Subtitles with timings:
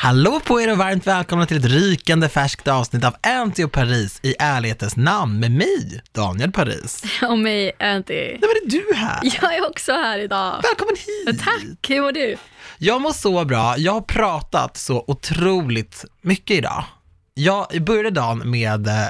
[0.00, 4.20] Hallå på er och varmt välkomna till ett rykande färskt avsnitt av Anty och Paris
[4.22, 7.02] i ärlighetens namn med mig, Daniel Paris.
[7.22, 8.14] Och mig, Anty.
[8.14, 9.20] Nej men är du här?
[9.42, 10.62] Jag är också här idag.
[10.62, 11.44] Välkommen hit!
[11.44, 12.36] Tack, hur mår du?
[12.78, 13.78] Jag mår så bra.
[13.78, 16.84] Jag har pratat så otroligt mycket idag.
[17.34, 19.06] Jag började dagen med eh,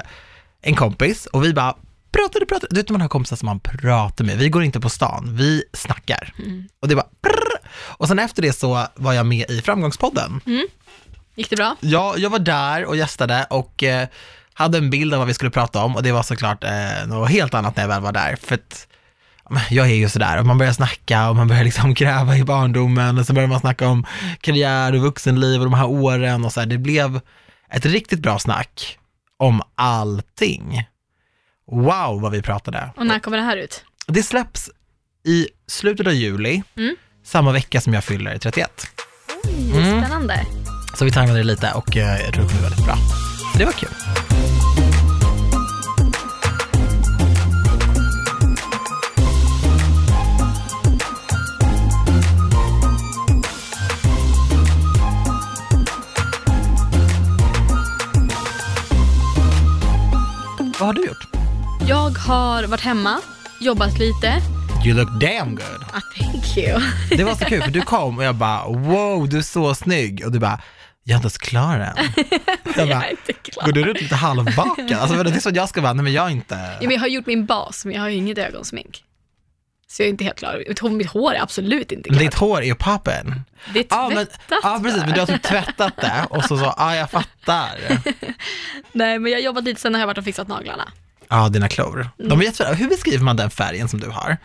[0.61, 1.75] en kompis och vi bara
[2.11, 2.75] pratade, pratade.
[2.75, 4.37] Du vet man har kompisar som man pratar med.
[4.37, 6.33] Vi går inte på stan, vi snackar.
[6.81, 7.07] Och det bara.
[7.73, 10.41] Och sen efter det så var jag med i Framgångspodden.
[11.35, 11.75] Gick det bra?
[11.79, 14.07] Ja, jag var där och gästade och eh,
[14.53, 17.29] hade en bild av vad vi skulle prata om och det var såklart eh, något
[17.29, 18.35] helt annat när jag väl var där.
[18.35, 18.87] För att
[19.69, 23.17] jag är ju sådär och man börjar snacka och man börjar liksom gräva i barndomen
[23.17, 24.05] och så börjar man snacka om
[24.41, 26.67] karriär och vuxenliv och de här åren och så här.
[26.67, 27.19] Det blev
[27.71, 28.97] ett riktigt bra snack
[29.37, 30.83] om allting.
[31.71, 32.89] Wow vad vi pratade.
[32.97, 33.83] Och när kommer det här ut?
[34.07, 34.69] Det släpps
[35.25, 36.95] i slutet av juli, Mm.
[37.29, 38.87] Samma vecka som jag fyller 31.
[39.47, 40.01] Mm.
[40.01, 40.45] Spännande.
[40.93, 42.95] Så vi taggade lite och eh, jag tror det blir väldigt bra.
[43.53, 43.89] Så det var kul.
[60.79, 61.27] Vad har du gjort?
[61.87, 63.19] Jag har varit hemma,
[63.59, 64.58] jobbat lite.
[64.85, 65.83] You look damn good.
[65.93, 66.79] Ah, thank you.
[67.17, 70.25] Det var så kul för du kom och jag bara wow, du är så snygg
[70.25, 70.61] och du bara
[71.03, 71.95] jag är inte ens klar än.
[72.15, 73.65] Jag Jag bara, är inte klar.
[73.65, 74.91] går du runt lite halvbakad?
[74.93, 76.55] Alltså det är så jag ska bara, nej men jag är inte.
[76.55, 79.03] Ja, men jag har gjort min bas, men jag har ju inget ögonsmink.
[79.87, 80.63] Så jag är inte helt klar.
[80.89, 82.19] Mitt hår- är absolut inte klart.
[82.21, 83.41] ditt hår är ju poppen.
[83.73, 84.59] Det är Ja, men, tvättat.
[84.63, 87.69] ja precis, men du har typ tvättat det och så så, ja jag fattar.
[88.91, 90.91] Nej, men jag har jobbat lite, sen har jag varit och fixat naglarna.
[91.29, 92.09] Ja, dina klor.
[92.17, 92.73] De är jättefina.
[92.75, 94.37] Hur beskriver man den färgen som du har?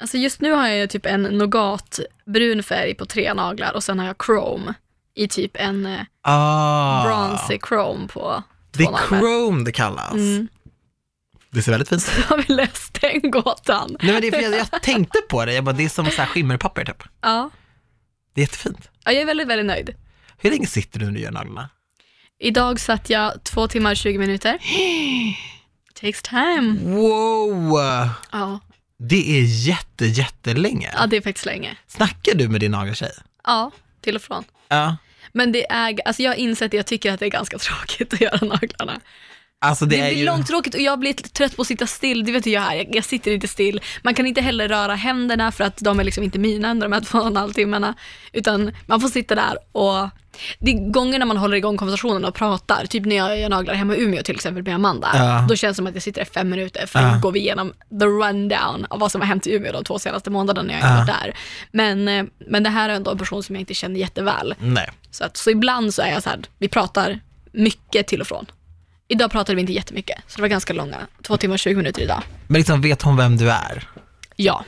[0.00, 3.98] Alltså just nu har jag ju typ en nougatbrun färg på tre naglar och sen
[3.98, 4.74] har jag chrome
[5.14, 9.18] i typ en eh, Ah, bronzy chrome på det två är naglar.
[9.20, 10.12] chrome det kallas.
[10.12, 10.48] Mm.
[11.50, 12.24] Det ser väldigt fint ut.
[12.28, 13.96] Har vi löst den gåtan?
[14.00, 16.06] Nej men det är för jag, jag tänkte på det, jag bara, det är som
[16.06, 17.02] så här skimmerpapper typ.
[17.20, 17.50] Ja.
[18.34, 18.88] Det är jättefint.
[19.04, 19.94] ja, jag är väldigt, väldigt nöjd.
[20.38, 21.68] Hur länge sitter du när du gör naglarna?
[22.40, 24.58] Idag satt jag två timmar och 20 minuter.
[26.00, 26.78] Takes time.
[26.96, 27.78] Wow!
[28.32, 28.60] Ja,
[28.98, 30.90] Det är jätte, jättelänge.
[30.96, 31.76] ja det är faktiskt länge.
[31.86, 33.10] Snackar du med din nageltjej?
[33.46, 33.70] Ja,
[34.00, 34.44] till och från.
[34.68, 34.96] Ja.
[35.32, 38.14] Men det är, alltså jag har insett att jag tycker att det är ganska tråkigt
[38.14, 39.00] att göra naglarna.
[39.60, 40.24] Alltså det, Det, är blir ju...
[40.26, 42.24] långtråkigt och jag blir trött på att sitta still.
[42.24, 42.76] Det vet ju jag är.
[42.76, 43.80] Jag, jag sitter inte still.
[44.02, 46.92] Man kan inte heller röra händerna för att de är liksom inte mina under de
[46.94, 47.94] här två och en halv timmarna.
[48.32, 50.08] Utan man får sitta där och
[50.58, 53.74] det är gånger när man håller igång konversationen och pratar, typ när jag gör naglar
[53.74, 55.46] hemma i Umeå till exempel med Amanda, Ja.
[55.48, 57.06] då känns det som att jag sitter i fem minuter för Ja.
[57.06, 60.30] att gå igenom the rundown av vad som har hänt i Umeå de två senaste
[60.30, 60.86] månaderna när jag Ja.
[60.86, 61.34] har varit där.
[61.72, 64.54] Men, eh, men det här är ändå en person som jag inte känner jätteväl.
[64.58, 64.90] Nej.
[65.10, 67.20] Så, att, så ibland så är jag så här, vi pratar
[67.52, 68.46] mycket till och från.
[69.08, 72.02] Idag pratade vi inte jättemycket, så det var ganska långa, två timmar och 20 minuter
[72.02, 72.22] idag.
[72.46, 73.88] Men liksom vet hon vem du är?
[74.36, 74.64] Ja,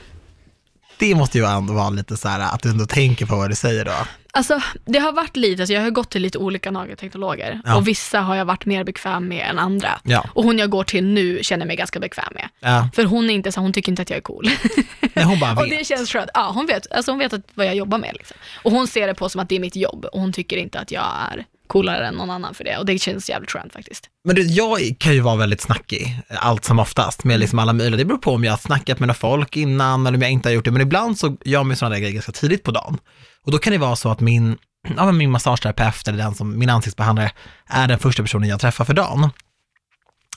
[0.97, 3.55] Det måste ju ändå vara lite så här att du ändå tänker på vad du
[3.55, 3.91] säger då.
[4.31, 7.75] Alltså det har varit lite, alltså jag har gått till lite olika nagelteknologer Ja.
[7.75, 9.99] och vissa har jag varit mer bekväm med än andra.
[10.03, 10.25] Ja.
[10.33, 12.49] Och hon jag går till nu känner mig ganska bekväm med.
[12.59, 12.89] Ja.
[12.93, 14.49] För hon är inte så, hon tycker inte att jag är cool.
[15.13, 15.69] Nej, hon bara och vet.
[15.79, 16.29] det känns skönt.
[16.33, 18.13] Ja, hon vet, alltså hon vet att, vad jag jobbar med.
[18.17, 18.37] Liksom.
[18.63, 20.79] Och hon ser det på som att det är mitt jobb och hon tycker inte
[20.79, 22.77] att jag är coolare än någon annan för det.
[22.77, 24.09] Och det känns jävligt skönt faktiskt.
[24.23, 27.97] Men du, jag kan ju vara väldigt snackig, allt som oftast, med liksom alla möjliga.
[27.97, 30.49] Det beror på om jag har snackat med några folk innan eller om jag inte
[30.49, 30.71] har gjort det.
[30.71, 32.97] Men ibland så gör jag mig sådana där grejer ganska tidigt på dagen.
[33.45, 34.57] Och då kan det vara så att min,
[34.97, 37.31] ja, men min massageterapeut eller den som, min ansiktsbehandlare
[37.67, 39.29] är den första personen jag träffar för dagen.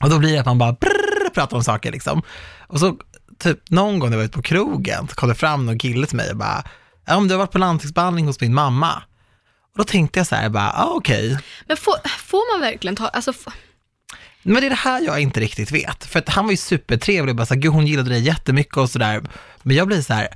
[0.01, 2.23] Och då blir det att man bara brrr, pratar om saker liksom.
[2.67, 2.97] Och så
[3.39, 6.07] typ någon gång när jag var ute på krogen så kom det fram någon kille
[6.07, 6.65] till mig och bara,
[7.07, 9.03] ja om du har varit på ansiktsbehandling hos min mamma.
[9.73, 11.39] Och då tänkte jag så här, bara, ah, okej.
[11.67, 13.33] Men får, får man verkligen ta, alltså
[14.43, 16.05] Men det är det här jag inte riktigt vet.
[16.05, 18.77] För att han var ju supertrevlig och bara så här, gud hon gillade dig jättemycket
[18.77, 19.23] och sådär.
[19.63, 20.29] Men jag blir så här,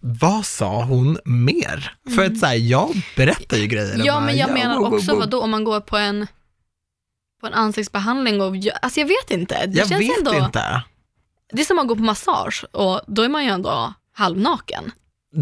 [0.00, 1.92] vad sa hon mer?
[2.14, 4.00] För att så här, jag berättar ju grejer.
[4.04, 5.20] Ja, men jag menar wow, wow, också, wow.
[5.20, 6.26] vad då om man går på en,
[7.40, 9.66] på en ansiktsbehandling och, alltså jag vet inte.
[9.66, 10.82] Det Jag känns vet ändå, inte.
[11.52, 14.92] Det är som att gå på massage och då är man ju ändå halvnaken.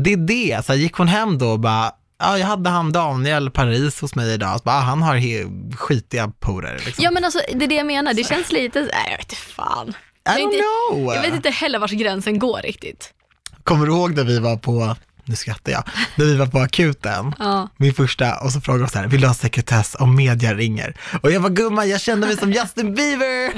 [0.04, 2.92] Det är det, så här, gick hon hem då och bara, ja jag hade han
[2.92, 7.04] Daniel Paris hos mig idag, bara, ah, han har he- skitiga porer liksom.
[7.04, 9.36] Ja men alltså det är det jag menar, det känns lite, nej jag vet inte
[9.36, 9.88] fan.
[9.88, 9.94] I
[10.24, 10.56] jag don't inte-
[10.90, 11.14] know.
[11.14, 13.14] Jag vet inte heller vars gränsen går riktigt.
[13.64, 15.84] Kommer du ihåg när vi var på, nu skrattar jag,
[16.16, 17.34] när vi var på akuten?
[17.38, 17.68] Ja.
[17.76, 20.96] min första, och så frågade hon så här, vill du ha sekretess om media ringer?
[21.22, 23.52] Och jag var gumman, jag kände mig som Justin Bieber.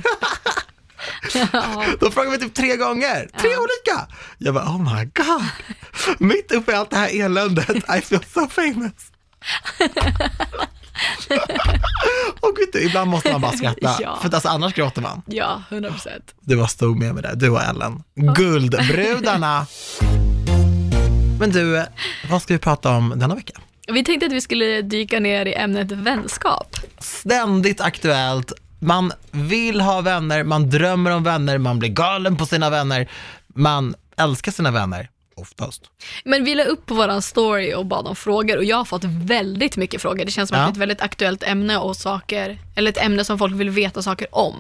[1.53, 1.85] ja.
[2.01, 4.15] De frågade mig typ tre gånger, tre olika.
[4.39, 5.45] Jag bara, oh my god.
[6.19, 8.93] Mitt uppe i allt det här eländet, I feel so famous.
[12.41, 14.19] Och vet du, ibland måste man bara skratta, Ja.
[14.21, 15.23] för att alltså, annars gråter man.
[15.27, 16.35] Ja, 100 procent.
[16.41, 18.03] Du var stor med mig där, du och Ellen.
[18.15, 19.67] Guldbrudarna!
[21.41, 21.85] Men du,
[22.31, 23.53] vad ska vi prata om denna vecka?
[23.89, 26.77] Vi tänkte att vi skulle dyka ner i ämnet vänskap.
[26.99, 32.71] Ständigt aktuellt, man vill ha vänner, man drömmer om vänner, man blir galen på sina
[32.71, 33.09] vänner,
[33.55, 35.83] man älskar sina vänner, oftast.
[36.25, 39.05] Men vi la upp på våran story och bad om frågor och jag har fått
[39.05, 40.25] väldigt mycket frågor.
[40.25, 40.67] Det känns som att Ja.
[40.67, 44.03] det är ett väldigt aktuellt ämne och saker, eller ett ämne som folk vill veta
[44.03, 44.57] saker om.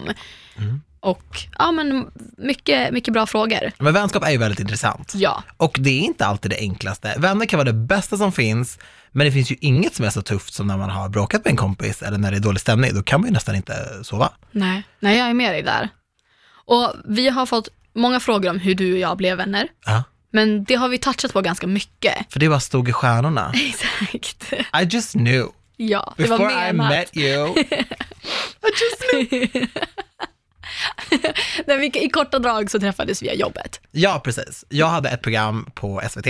[0.58, 0.82] Mm.
[1.00, 2.06] Och ja, men
[2.38, 3.72] mycket, mycket bra frågor.
[3.78, 5.12] Men vänskap är ju väldigt intressant.
[5.14, 7.14] Ja, Och det är inte alltid det enklaste.
[7.18, 8.78] Vänner kan vara det bästa som finns,
[9.12, 11.50] men det finns ju inget som är så tufft som när man har bråkat med
[11.50, 12.94] en kompis eller när det är dålig stämning.
[12.94, 14.30] Då kan man ju nästan inte sova.
[14.50, 15.88] nej, nej jag är med dig där.
[16.64, 19.68] Och vi har fått många frågor om hur du och jag blev vänner.
[19.86, 20.02] Ja.
[20.36, 22.14] Men det har vi touchat på ganska mycket.
[22.32, 23.52] För det bara stod i stjärnorna.
[24.14, 24.52] Exakt.
[24.52, 25.48] I just knew.
[25.76, 26.90] Ja, det var Before I menat.
[26.90, 27.58] met you.
[27.58, 29.66] I just knew.
[31.66, 33.80] Nej, vi, I korta drag så träffades via jobbet.
[33.90, 34.64] Ja, precis.
[34.68, 36.26] Jag hade ett program på SVT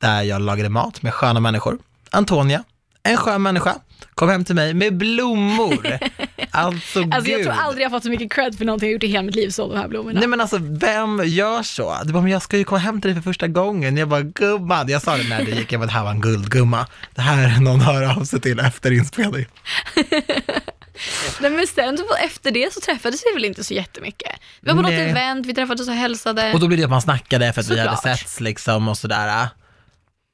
[0.00, 1.78] där jag lagade mat med sköna människor.
[2.10, 2.64] Antonia,
[3.10, 3.74] en skön människa,
[4.14, 5.98] kom hem till mig med blommor.
[6.50, 7.42] Alltså, Alltså jag gud.
[7.46, 9.50] tror aldrig jag fått så mycket cred för någonting jag gjort i hela mitt liv
[9.50, 10.18] som de här blommorna.
[10.20, 11.96] Nej men alltså, vem gör så?
[12.04, 13.96] Du bara, men jag ska ju komma hem till dig för första gången.
[13.96, 14.88] Jag bara, gumman.
[14.88, 16.86] Jag sa det när det gick, jag bara, det här var en guldgumma.
[17.14, 19.46] Det här är någon hör av sig till efter inspelning.
[21.40, 24.32] Nej, men sen efter det så träffades vi väl inte så jättemycket.
[24.60, 25.10] Vi var på något Nej.
[25.10, 26.52] event, vi träffades och hälsade.
[26.52, 28.18] Och då blir det att man snackade för att vi hade Såklart.
[28.18, 29.48] setts liksom och sådär.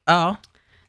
[0.05, 0.35] Ja,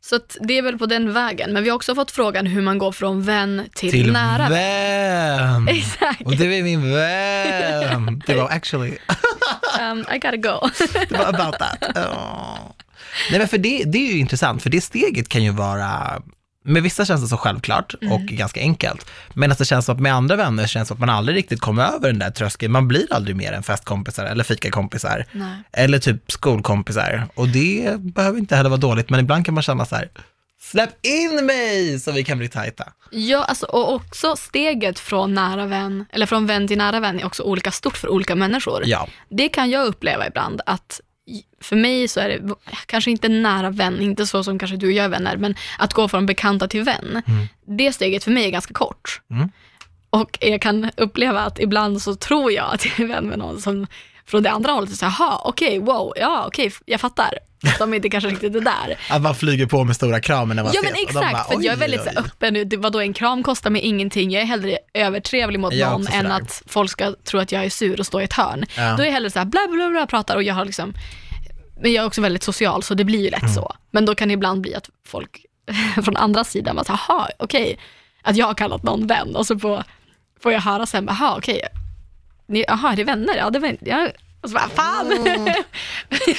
[0.09, 1.53] Så det är väl på den vägen.
[1.53, 4.49] Men vi har också fått frågan hur man går från vän till, till nära.
[4.49, 5.69] vän.
[5.77, 6.23] Exakt.
[6.23, 8.23] Och du är min vän.
[8.27, 8.91] Det var actually,
[9.81, 10.69] Um, I gotta go.
[11.09, 11.93] det var about that.
[11.95, 12.75] Ja.
[13.31, 16.23] Nej men för det, det är ju intressant, för det steget kan ju vara,
[16.67, 20.15] med vissa känns det så självklart och ganska enkelt, medan det känns som att med
[20.15, 22.89] andra vänner känns det som att man aldrig riktigt kommer över den där tröskeln, man
[22.89, 25.57] blir aldrig mer än festkompisar eller fikakompisar, Nej.
[25.73, 29.85] eller typ skolkompisar, och det behöver inte heller vara dåligt, men ibland kan man känna
[29.87, 30.09] så här,
[30.61, 32.93] släpp in mig så vi kan bli tajta.
[33.11, 37.27] Ja, alltså, och också steget från nära vän, eller från vän till nära vän är
[37.27, 38.83] också olika stort för olika människor.
[38.87, 41.01] Ja, Det kan jag uppleva ibland att
[41.61, 42.55] för mig så är det
[42.87, 45.93] kanske inte nära vän, inte så som kanske du och jag är vänner, men att
[45.93, 47.23] gå från bekanta till vän,
[47.65, 49.21] det steget för mig är ganska kort.
[49.31, 49.51] Mm.
[50.11, 53.61] Och jag kan uppleva att ibland så tror jag att jag är vän med någon
[53.61, 53.87] som
[54.27, 57.39] från det andra hållet så jaha, okej, wow, ja, okej, jag fattar.
[57.67, 58.97] Att de inte kanske riktigt är där.
[59.11, 61.07] att man flyger på med stora kramen när man Ja men ses.
[61.13, 62.81] de exakt, bara, för jag är "Oj, väldigt oj, här öppen.
[62.81, 64.31] Vadå, en kram kostar mig ingenting.
[64.31, 67.71] Jag är hellre övertrevlig mot Jag någon än att folk ska tro att jag är
[67.71, 68.65] sur och står i ett hörn.
[68.77, 68.95] Ja.
[68.97, 70.95] Då är jag hellre så här bla bla bla pratar och jag har liksom,
[71.81, 73.55] men jag är också väldigt social så det blir ju lätt Mm.
[73.55, 73.73] så.
[73.91, 75.45] Men då kan det ibland bli att folk
[76.05, 77.79] från andra sidan bara, så här, okej,
[78.23, 79.85] att jag har kallat någon vän och så får,
[80.43, 81.61] får jag höra sen, jaha, okej,
[82.49, 83.37] ni, jaha, är det vänner?
[83.37, 84.11] Ja, det var jag,
[84.47, 85.09] och så bara, fan.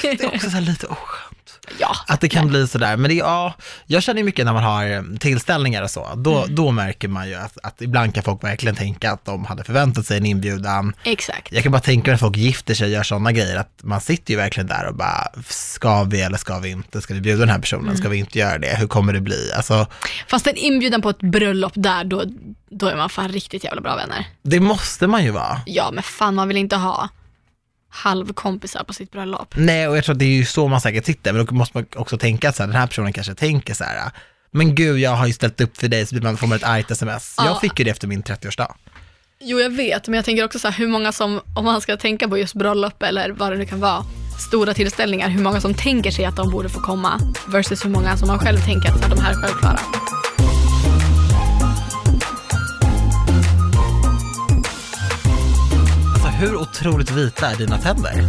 [0.02, 1.60] Det är också så här lite oskönt.
[1.78, 3.54] ja, Att det kan bli sådär, men det, är- ja,
[3.86, 6.54] jag känner ju mycket när man har eh, tillställningar och så, då, Mm.
[6.54, 10.06] då märker man ju att, att ibland kan folk verkligen tänka att de hade förväntat
[10.06, 10.92] sig en inbjudan.
[11.04, 11.52] exakt.
[11.52, 14.00] Jag kan bara tänka mig när folk gifter sig och gör sådana grejer, att man
[14.00, 17.00] sitter ju verkligen där och bara, ska vi eller ska vi inte?
[17.00, 17.84] Ska vi bjuda den här personen?
[17.84, 17.96] Mm.
[17.96, 18.76] Ska vi inte göra det?
[18.78, 19.52] Hur kommer det bli?
[19.56, 19.86] Alltså,
[20.28, 22.24] Fast en inbjudan på ett bröllop där, då,
[22.70, 24.26] då är man fan riktigt jävla bra vänner.
[24.42, 25.60] det måste man ju vara.
[25.66, 27.08] Ja, men fan man vill inte ha
[27.88, 29.54] halvkompisar på sitt bröllop.
[29.56, 31.76] Nej, och jag tror att det är ju så man säkert sitter, men då måste
[31.76, 34.10] man också tänka att så här, den här personen kanske tänker så här,
[34.50, 36.90] men gud, jag har ju ställt upp för dig, så man, får man ett argt
[36.90, 37.34] sms.
[37.38, 37.46] Ja.
[37.46, 38.74] Jag fick ju det efter min 30-årsdag.
[39.40, 41.96] Jo, jag vet, men jag tänker också så här, hur många som, om man ska
[41.96, 44.04] tänka på just bröllop eller vad det nu kan vara,
[44.48, 48.16] stora tillställningar, hur många som tänker sig att de borde få komma versus hur många
[48.16, 49.80] som man själv tänker att de här är självklara.
[56.38, 58.12] Hur otroligt vita är dina tänder?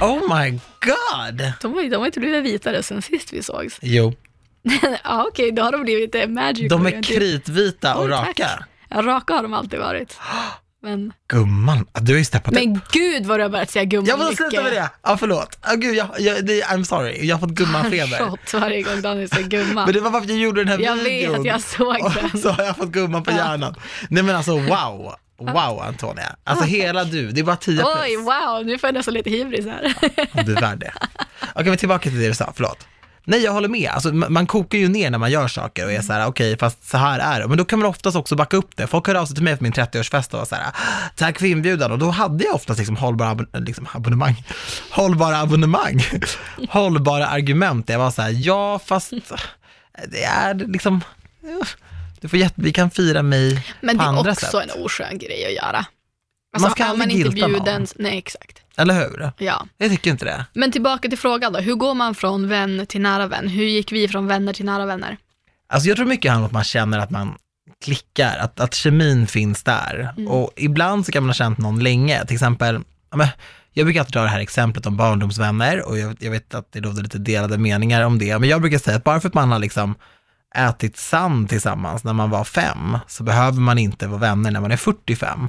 [0.00, 1.52] oh my god!
[1.60, 3.78] De har de har inte blivit vitare sen sist vi sågs.
[3.82, 4.14] Jo,
[5.04, 6.68] ja, okej, då har de blivit eh, magic.
[6.68, 8.28] de är kritvita och tack.
[8.28, 8.64] raka.
[8.88, 10.18] Ja, raka har de alltid varit.
[10.84, 12.54] Men, Gumman, du har ju steppat upp.
[12.54, 14.36] men gud vad du har börjat säga gumman Jag mycket.
[14.36, 14.90] sluta med det!
[15.02, 15.58] Ja, förlåt.
[15.60, 18.18] Ah, gud, jag, jag, det, I'm sorry, jag har fått gummanfeber.
[18.30, 19.84] Shot varje gång Daniel säger gumman.
[19.84, 21.32] Men det var varför jag gjorde den här Jag videon.
[21.42, 22.40] vet, jag såg den.
[22.42, 23.74] så har jag fått gumman på hjärnan.
[24.08, 26.36] Nej men alltså wow, wow Antonia.
[26.44, 27.88] Alltså hela du, det är bara 10 plus.
[28.02, 29.94] Oj, wow, nu får jag nästan lite hybris här.
[30.44, 30.92] Du är värd det.
[31.54, 32.86] Okej, men tillbaka till det du sa, förlåt.
[33.24, 33.90] Nej, jag håller med.
[33.90, 36.58] Alltså, ma- man kokar ju ner när man gör saker och är så här, okej,
[36.58, 37.48] fast så här är det.
[37.48, 38.86] Men då kan man oftast också backa upp det.
[38.86, 40.66] Folk hörde av sig till mig på min 30-årsfest och var så här,
[41.16, 41.92] tack för inbjudan.
[41.92, 44.44] Och då hade jag oftast liksom hållbara abon- liksom abonnemang,
[44.90, 46.02] hållbara abonnemang,
[46.68, 47.88] hållbara argument.
[47.88, 49.12] Jag var så här, ja, fast
[50.08, 51.00] det är liksom,
[52.20, 54.54] du får jätte, vi kan fira mig Men på det är andra också sätt.
[54.76, 55.84] en oskön grej att göra.
[56.60, 57.52] Man ska aldrig man inte någon.
[57.52, 58.61] bjuden, nej exakt.
[58.76, 59.32] Eller hur?
[59.38, 59.66] Ja.
[59.78, 60.46] Jag tycker inte det.
[60.52, 63.48] Men tillbaka till frågan då, hur går man från vän till nära vän?
[63.48, 65.16] Hur gick vi från vänner till nära vänner?
[65.68, 67.34] Alltså jag tror mycket handlar om att man känner att man
[67.84, 70.14] klickar, att, att kemin finns där.
[70.28, 72.80] Och ibland så kan man ha känt någon länge, till exempel,
[73.72, 76.80] jag brukar alltid dra det här exemplet om barndomsvänner och jag, jag vet att det
[76.80, 79.52] råder lite delade meningar om det, men jag brukar säga att bara för att man
[79.52, 79.94] har liksom
[80.54, 84.70] ätit sand tillsammans när man var fem, så behöver man inte vara vänner när man
[84.70, 85.48] är 45.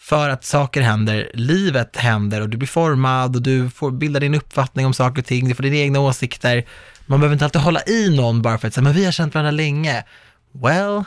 [0.00, 4.34] För att saker händer, livet händer och du blir formad och du får bilda din
[4.34, 6.64] uppfattning om saker och ting, du får dina egna åsikter.
[7.06, 9.34] Man behöver inte alltid hålla i någon bara för att säga, men vi har känt
[9.34, 10.04] varandra länge.
[10.52, 11.04] Well,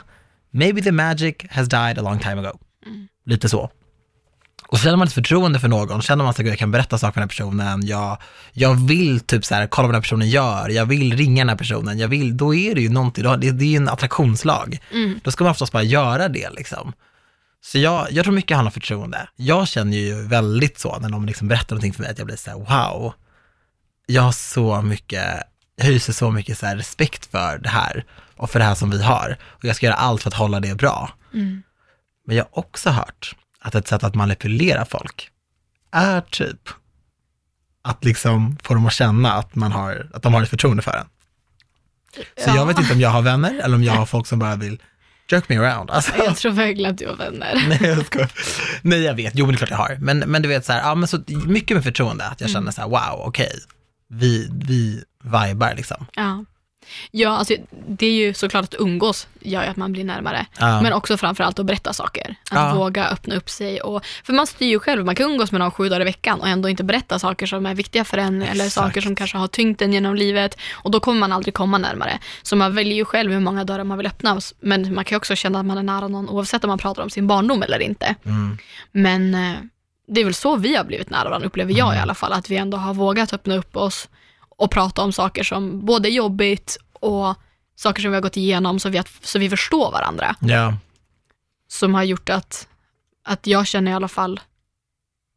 [0.50, 2.58] maybe the magic has died a long time ago.
[3.26, 3.70] Lite så.
[4.68, 7.20] Och känner man ett förtroende för någon, känner man att jag kan berätta saker för
[7.20, 8.18] den här personen, jag,
[8.52, 11.48] jag vill typ så här, kolla vad den här personen gör, jag vill ringa den
[11.48, 13.88] här personen, jag vill, då är det ju någonting, då- det, det är ju en
[13.88, 14.78] attraktionslag.
[15.24, 16.92] Då ska man oftast bara göra det liksom.
[17.64, 19.28] Så jag, jag tror mycket handlar om förtroende.
[19.36, 22.36] Jag känner ju väldigt så när någon liksom berättar någonting för mig, att jag blir
[22.36, 23.12] så här, wow,
[24.06, 25.42] jag har så mycket,
[25.76, 28.04] jag hyser så mycket så respekt för det här
[28.36, 29.36] och för det här som vi har.
[29.42, 31.10] Och jag ska göra allt för att hålla det bra.
[32.26, 35.30] Men jag har också hört att ett sätt att manipulera folk
[35.92, 36.68] är typ
[37.82, 40.96] att liksom få dem att känna att, man har, att de har ett förtroende för
[40.96, 41.06] en.
[42.14, 42.56] Så Ja.
[42.56, 44.82] jag vet inte om jag har vänner eller om jag har folk som bara vill
[45.30, 45.90] jerk me around.
[45.90, 47.64] Alltså, Jag tror verkligen att du har vänner.
[47.68, 48.30] nej, jag skojar.
[48.82, 49.32] nej, jag vet.
[49.34, 49.96] Jo, men det är klart jag har.
[50.00, 52.70] Men, men du vet, så här, ja, men så mycket med förtroende, att jag känner
[52.72, 53.50] så här, wow, okej,
[54.08, 56.06] vi, vi vibar liksom.
[56.14, 56.44] Ja.
[57.10, 57.54] Ja, alltså
[57.88, 60.46] det är ju såklart att umgås gör ju att man blir närmare.
[60.58, 60.80] Ja.
[60.82, 62.34] Men också framförallt att berätta saker.
[62.50, 62.74] Att Ja.
[62.74, 63.80] våga öppna upp sig.
[63.80, 66.40] Och, för man styr ju själv, man kan umgås med någon sju dagar i veckan
[66.40, 68.72] och ändå inte berätta saker som är viktiga för en eller Exakt.
[68.86, 70.58] saker som kanske har tyngt en genom livet.
[70.72, 72.18] Och då kommer man aldrig komma närmare.
[72.42, 74.40] Så man väljer ju själv hur många dörrar man vill öppna.
[74.60, 77.02] Men man kan ju också känna att man är nära någon oavsett om man pratar
[77.02, 78.14] om sin barndom eller inte.
[78.24, 78.58] Mm.
[78.92, 79.52] Men eh,
[80.08, 82.32] det är väl så vi har blivit nära varandra, upplever jag i alla fall.
[82.32, 84.08] Att vi ändå har vågat öppna upp oss
[84.56, 87.34] och prata om saker som både är jobbigt och
[87.76, 90.36] saker som vi har gått igenom så vi, att, så vi förstår varandra.
[90.40, 90.76] Ja,
[91.68, 92.68] Som har gjort att,
[93.24, 94.40] att jag känner i alla fall,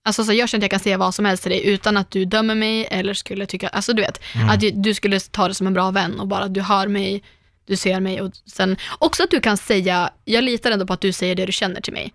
[0.06, 2.12] alltså så jag känner att jag kan säga vad som helst till dig utan att
[2.12, 5.68] du dömer mig eller skulle tycka, alltså du vet, att du- skulle ta det som
[5.68, 7.24] en bra vän och bara du hör mig,
[7.66, 11.02] du ser mig och sen också att du kan säga, jag litar ändå på att
[11.02, 12.14] du säger det du känner till mig.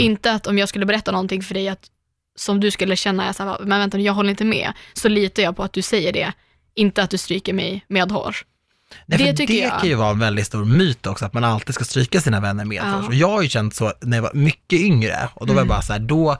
[0.00, 1.86] Inte att om jag skulle berätta någonting för dig att,
[2.38, 5.42] som du skulle känna, jag så här, men vänta jag håller inte med, så litar
[5.42, 6.32] jag på att du säger det,
[6.74, 8.44] inte att du stryker mig medhårs.
[9.06, 9.80] Nej, Det tycker det jag.
[9.80, 12.64] kan ju vara en väldigt stor myt också, att man alltid ska stryka sina vänner
[12.64, 13.06] med Ja.
[13.06, 15.66] Och jag har ju känt så när jag var mycket yngre, och då var jag
[15.66, 15.68] Mm.
[15.68, 16.36] bara så här, då,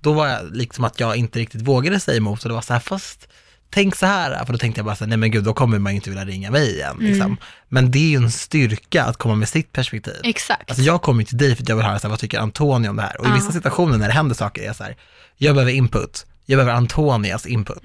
[0.00, 2.72] då var jag liksom att jag inte riktigt vågade säga emot, och det var så
[2.72, 3.28] här, fast
[3.70, 5.78] tänk så här, för då tänkte jag bara så här, nej men gud, då kommer
[5.78, 6.96] man ju inte vilja ringa mig igen.
[7.00, 7.12] Mm.
[7.12, 7.36] Liksom.
[7.68, 10.14] Men det är ju en styrka att komma med sitt perspektiv.
[10.24, 10.70] Exakt.
[10.70, 12.38] Alltså jag kommer ju till dig för att jag vill höra så här, vad tycker
[12.38, 13.20] Antonija om det här?
[13.20, 14.96] Och i vissa situationer när det händer saker är jag så här,
[15.42, 17.82] jag behöver input, jag behöver Antonias input.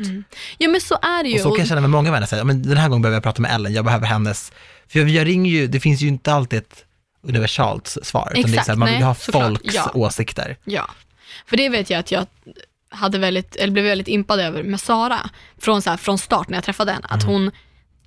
[0.58, 1.36] ja men så är det ju.
[1.36, 3.24] Och så kan jag känna med många vänner, "Ja, men den här gången behöver jag
[3.24, 4.52] prata med Ellen, jag behöver hennes,
[4.88, 6.86] för jag, jag ringer ju, det finns ju inte alltid ett
[7.24, 9.92] universalt svar, utan det är Exakt, så här, man vill nej, ha folks ja.
[9.94, 10.58] åsikter.
[10.64, 10.90] Ja,
[11.46, 12.26] för det vet jag att jag
[12.90, 15.30] hade väldigt, eller blev väldigt impad över med Sara
[15.62, 17.06] från, så här, från start när jag träffade henne.
[17.10, 17.52] Att hon,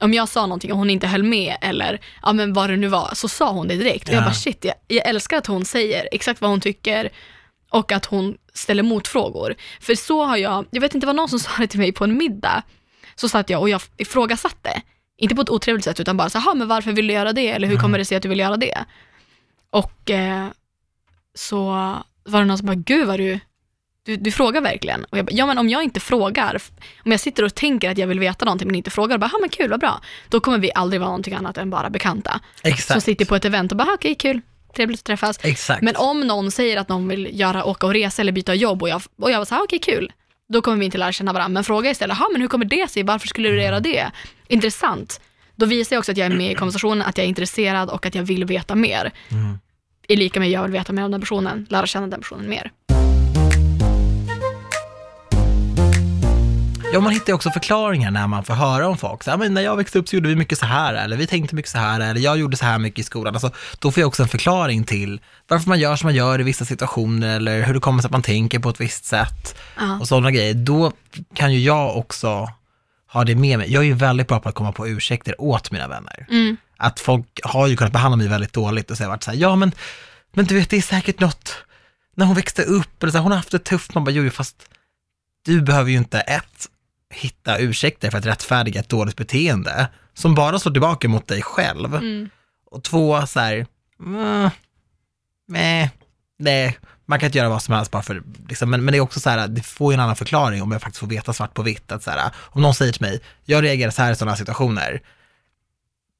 [0.00, 2.86] om jag sa någonting och hon inte höll med eller ja, men vad det nu
[2.88, 4.08] var, så sa hon det direkt.
[4.08, 4.24] Och jag Ja.
[4.24, 7.10] bara shit, jag, jag älskar att hon säger exakt vad hon tycker
[7.70, 9.54] och att hon ställer motfrågor.
[9.80, 12.04] För så har jag, jag vet inte vad någon som sa det till mig på
[12.04, 12.62] en middag,
[13.14, 14.82] så satt jag och jag ifrågasatte.
[15.16, 17.48] Inte på ett otrevligt sätt utan bara så här, men varför vill du göra det?
[17.48, 18.84] Eller hur kommer det sig att du vill göra det?
[19.70, 20.46] Och eh,
[21.34, 21.64] så
[22.24, 23.40] var det någon som bara, gud vad du,
[24.02, 25.04] du, du frågar verkligen.
[25.04, 26.62] Och jag bara, ja men om jag inte frågar,
[27.04, 29.38] om jag sitter och tänker att jag vill veta någonting men inte frågar, bara, ja
[29.40, 30.00] men kul, vad bra.
[30.28, 32.40] Då kommer vi aldrig vara någonting annat än bara bekanta.
[32.62, 33.02] Som Exakt.
[33.04, 34.40] sitter på ett event och bara, "Ah, okej kul,
[34.76, 35.38] trevligt att träffas.
[35.42, 35.82] Exakt.
[35.82, 38.88] Men om någon säger att någon vill göra, åka och resa eller byta jobb och
[38.88, 40.12] jag, och jag var så här, okej kul,
[40.48, 41.54] då kommer vi inte lära känna varandra.
[41.54, 43.02] Men fråga istället, "Ha, men hur kommer det sig?
[43.02, 44.10] Varför skulle du göra det?
[44.48, 45.20] Intressant.
[45.56, 48.06] Då visar jag också att jag är med i konversationen, att jag är intresserad och
[48.06, 49.12] att jag vill veta mer.
[49.30, 49.58] Mm.
[50.08, 52.70] Är lika med jag vill veta mer om den personen, lära känna den personen mer.
[56.92, 59.22] Ja, man hittar ju också förklaringar när man får höra om folk.
[59.22, 61.54] Så, men när jag växte upp så gjorde vi mycket så här, eller vi tänkte
[61.54, 63.34] mycket så här, eller jag gjorde så här mycket i skolan.
[63.34, 66.42] Alltså, då får jag också en förklaring till varför man gör som man gör i
[66.42, 69.58] vissa situationer, eller hur det kommer sig att man tänker på ett visst sätt.
[69.76, 69.98] Ja.
[70.00, 70.92] och sådana grejer, då
[71.34, 72.48] kan ju jag också
[73.06, 73.72] har det med mig.
[73.72, 76.26] Jag är ju väldigt bra på att komma på ursäkter åt mina vänner.
[76.30, 76.56] Mm.
[76.76, 79.30] Att folk har ju kunnat behandla mig väldigt dåligt och så har jag varit så
[79.30, 79.72] här, ja men,
[80.32, 81.56] men du vet det är säkert något,
[82.16, 84.30] när hon växte upp eller så här, hon har haft det tufft, man bara, jo
[84.30, 84.56] fast
[85.44, 86.68] du behöver ju inte ett,
[87.10, 91.94] hitta ursäkter för att rättfärdiga ett dåligt beteende som bara slår tillbaka mot dig själv.
[91.94, 92.30] Mm.
[92.70, 93.66] Och två, så här,
[94.00, 94.50] mm,
[95.48, 95.90] nej,
[96.38, 99.00] nej, man kan inte göra vad som helst bara för, liksom, men, men det är
[99.00, 101.54] också så här, det får ju en annan förklaring om jag faktiskt får veta svart
[101.54, 104.16] på vitt, att så här, om någon säger till mig, jag reagerar så här i
[104.16, 105.00] sådana här situationer,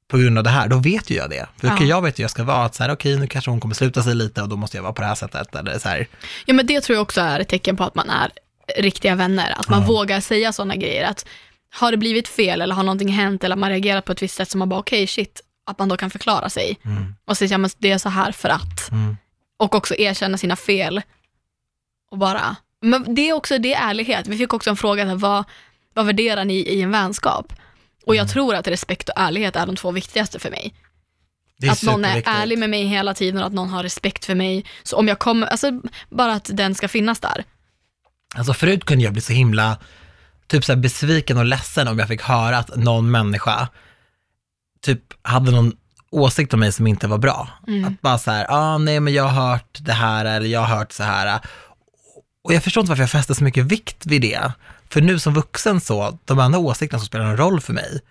[0.07, 1.47] på grund av det här, då vet ju jag det.
[1.57, 1.83] För Ja.
[1.83, 4.03] jag vet ju jag ska vara att så här, okej, nu kanske hon kommer sluta
[4.03, 6.07] sig lite och då måste jag vara på det här sättet, eller så här,
[6.45, 8.31] Ja, men det tror jag också är ett tecken på att man är
[8.77, 9.53] riktiga vänner.
[9.59, 9.87] Att man Ja.
[9.87, 11.09] vågar säga sådana grejer.
[11.09, 11.25] Att
[11.73, 14.49] har det blivit fel eller har någonting hänt eller man reagerat på ett visst sätt
[14.49, 16.77] som man bara, okej, shit, att man då kan förklara sig.
[16.85, 18.91] mm, Och säga, ja, men det är så här för att.
[18.91, 19.17] mm,
[19.59, 21.01] Och också erkänna sina fel.
[22.11, 24.27] Och bara, men det är också, det är ärlighet.
[24.27, 25.43] Vi fick också en fråga, här, vad,
[25.93, 27.53] vad värderar ni i en vänskap?
[28.05, 30.73] Och jag tror att respekt och ärlighet är de två viktigaste för mig.
[31.71, 34.65] att någon är ärlig med mig hela tiden och att någon har respekt för mig.
[34.83, 35.71] Så om jag kommer, alltså
[36.09, 37.43] bara att den ska finnas där.
[38.35, 39.77] Alltså förut kunde jag bli så himla
[40.47, 43.67] typ så här besviken och ledsen om jag fick höra att någon människa
[44.81, 45.73] typ hade någon
[46.11, 47.49] åsikt om mig som inte var bra.
[47.67, 47.85] Mm.
[47.85, 50.77] Att bara så här, ah, nej men jag har hört det här eller jag har
[50.77, 51.39] hört så här.
[52.43, 54.51] Och jag förstår inte varför jag fäster så mycket vikt vid det.
[54.89, 58.01] För nu som vuxen så, de andra åsikterna som spelar en roll för mig,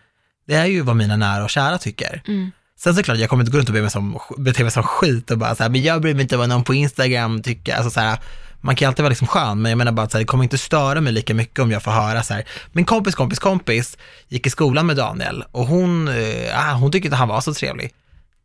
[0.46, 2.22] det är ju vad mina nära och kära tycker.
[2.26, 2.50] Mm.
[2.78, 5.30] Sen såklart, jag kommer inte gå runt och bete mig som, bete mig som skit
[5.30, 7.74] och bara så här, men jag bryr mig inte vad någon på Instagram tycker.
[7.74, 8.18] Alltså så här,
[8.60, 10.26] man kan ju alltid vara liksom skön, men jag menar bara att så här, det
[10.26, 13.38] kommer inte störa mig lika mycket om jag får höra så här, min kompis kompis
[13.38, 13.98] kompis
[14.28, 17.54] gick i skolan med Daniel och hon, eh, ah, hon tyckte inte han var så
[17.54, 17.92] trevlig.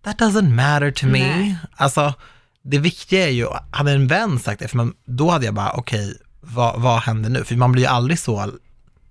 [0.03, 1.19] That doesn't matter to me.
[1.19, 1.57] Nej.
[1.75, 2.13] Alltså,
[2.63, 5.71] det viktiga är ju, hade en vän sagt det, för man, då hade jag bara,
[5.71, 7.43] okej, vad, vad händer nu?
[7.43, 8.51] För man blir ju aldrig så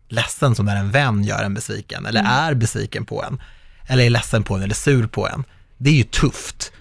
[0.09, 3.43] ledsen som när en vän gör en besviken, eller är besviken på en,
[3.87, 5.45] eller är ledsen på en, eller sur på en.
[5.79, 6.73] Det är ju tufft.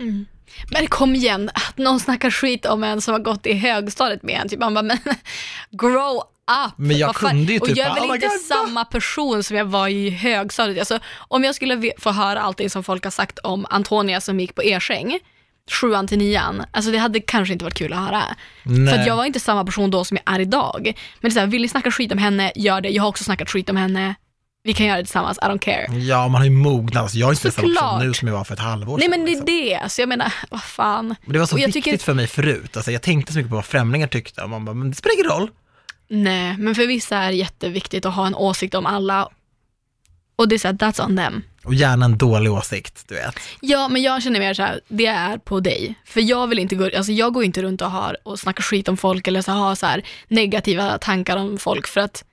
[0.72, 4.42] Men kom igen, att någon snackar skit om en som har gått i högstadiet med
[4.42, 4.50] en.
[4.50, 4.98] Typ man bara, men
[5.72, 6.18] grow
[6.68, 6.74] up.
[6.78, 7.30] Men jag Vad fan?
[7.30, 9.88] kunde ju Och typ jag är väl "Oh inte God, samma person som jag var
[9.88, 10.80] i högstadiet.
[10.80, 14.56] Alltså, om jag skulle få höra allting som folk har sagt om Antonia som gick
[14.56, 15.20] på Erskäng,
[15.82, 18.24] sjuan till nian, alltså det hade kanske inte varit kul att höra.
[18.64, 19.00] För Nej.
[19.00, 20.82] att jag var inte samma person då som jag är idag.
[20.84, 22.90] Men det är så här, vill ni snacka skit om henne, gör det.
[22.90, 24.16] Jag har också snackat skit om henne.
[24.66, 25.98] Vi kan göra det tillsammans, I don't care.
[25.98, 26.96] Ja, man har ju mognat.
[27.04, 29.12] Alltså, jag är inte samma person nu som jag var för ett halvår Nej sedan.
[29.12, 29.84] men det är liksom.
[29.84, 31.08] det, så jag menar, vad fan.
[31.26, 32.78] Men det var så viktigt tycker- för mig förut.
[32.78, 34.42] Alltså, jag tänkte så mycket på vad främlingar tyckte.
[34.44, 35.50] Och man bara, men det spelar ingen roll.
[36.10, 39.30] Nej, men för vissa är det jätteviktigt att ha en åsikt om alla.
[40.36, 41.42] Och det är såhär, that's on them.
[41.64, 43.36] Och gärna en dålig åsikt, du vet.
[43.62, 45.96] Ja, men jag känner mer så här, det är på dig.
[46.06, 48.88] För jag vill inte gå, alltså jag går inte runt och, har, och snackar skit
[48.90, 52.24] om folk eller så har så här negativa tankar om folk för att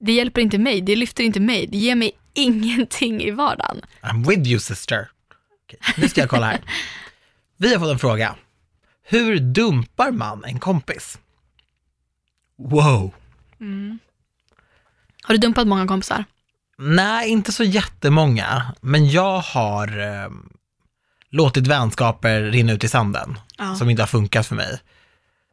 [0.00, 3.80] det hjälper inte mig, det lyfter inte mig, det ger mig ingenting i vardagen.
[4.02, 5.08] I'm with you sister.
[5.64, 6.60] Okej, nu ska jag kolla här.
[7.56, 8.34] Vi har fått en fråga.
[9.08, 11.18] Hur dumpar man en kompis?
[12.58, 13.14] Wow.
[15.22, 16.24] Har du dumpat många kompisar?
[16.78, 20.30] Nej, inte så jättemånga, men jag har eh,
[21.30, 23.74] låtit vänskaper rinna ut i sanden, Ja.
[23.74, 24.80] som inte har funkat för mig.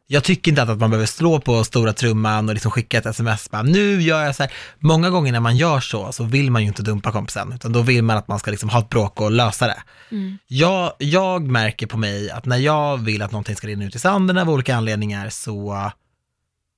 [0.06, 3.50] Jag tycker inte att man behöver slå på stora trumman och liksom skicka ett sms,
[3.50, 4.52] bara, nu gör jag så här.
[4.78, 7.82] Många gånger när man gör så, så vill man ju inte dumpa kompisen, utan då
[7.82, 9.82] vill man att man ska liksom ha ett bråk och lösa det.
[10.10, 10.38] Mm.
[10.46, 13.98] Jag, jag märker på mig att när jag vill att någonting ska rinna ut i
[13.98, 15.90] sanden av olika anledningar, så,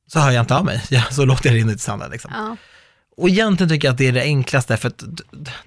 [0.07, 0.83] så hör jag inte av mig.
[0.91, 2.11] Ja, så låter jag rinna ut i sanden.
[2.11, 2.31] Liksom.
[2.35, 2.57] Ja.
[3.17, 4.93] Och egentligen tycker jag att det är det enklaste, för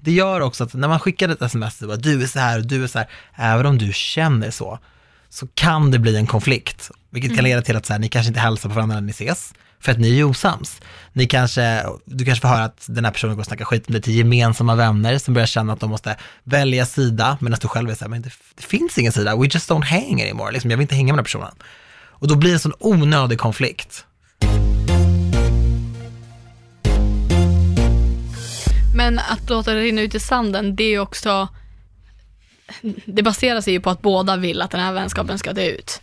[0.00, 2.66] det gör också att när man skickar ett sms, bara, du är så här och
[2.66, 4.78] du är så här, även om du känner så,
[5.30, 8.28] så kan det bli en konflikt, vilket kan leda till att så här, ni kanske
[8.28, 10.80] inte hälsar på varandra när ni ses, för att ni är ju osams.
[11.12, 13.94] Ni kanske, du kanske får höra att den här personen går och snackar skit med
[13.94, 17.90] dig till gemensamma vänner som börjar känna att de måste välja sida, medan du själv
[17.90, 20.70] är så här, men det, det finns ingen sida, we just don't hang anymore, liksom,
[20.70, 21.54] jag vill inte hänga med den här personen.
[22.08, 24.04] Och då blir det en sån onödig konflikt.
[28.94, 31.48] Men att låta det rinna ut i sanden, det är ju också,
[33.04, 36.00] det baserar sig ju på att båda vill att den här vänskapen ska dö ut.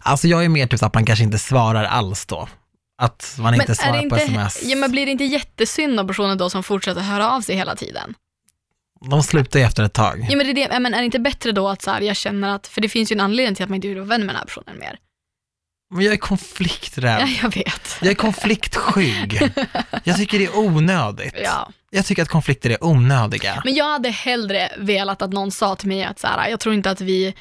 [0.00, 2.48] Alltså jag är mer typ att man kanske inte svarar alls då.
[3.02, 4.62] Att man inte Men är svarar det på inte, sms.
[4.62, 7.76] ja, men blir det inte jättesynd om personen då som fortsätter höra av sig hela
[7.76, 8.14] tiden?
[9.10, 10.26] De slutar ju efter ett tag.
[10.30, 12.54] Ja, men är, det, men är det inte bättre då att så här, jag känner
[12.54, 14.28] att, för det finns ju en anledning till att man inte vill vara vän med
[14.28, 14.98] den här personen mer.
[15.90, 17.20] Men jag är konflikträdd.
[17.20, 17.96] Ja, jag vet.
[18.00, 19.40] Jag är konfliktskygg.
[20.04, 21.34] Jag tycker det är onödigt.
[21.44, 21.72] Ja.
[21.90, 23.62] Jag tycker att konflikter är onödiga.
[23.64, 26.74] Men jag hade hellre velat att någon sa till mig att så här, jag tror
[26.74, 27.34] inte att vi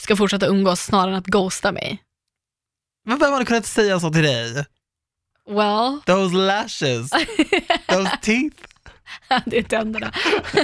[0.00, 2.02] ska fortsätta umgås snarare än att ghosta mig.
[3.06, 4.64] Men vem hade kunnat säga så till dig?
[5.48, 7.10] Well, Those lashes,
[7.88, 8.56] those teeth.
[9.46, 10.12] det är tänderna.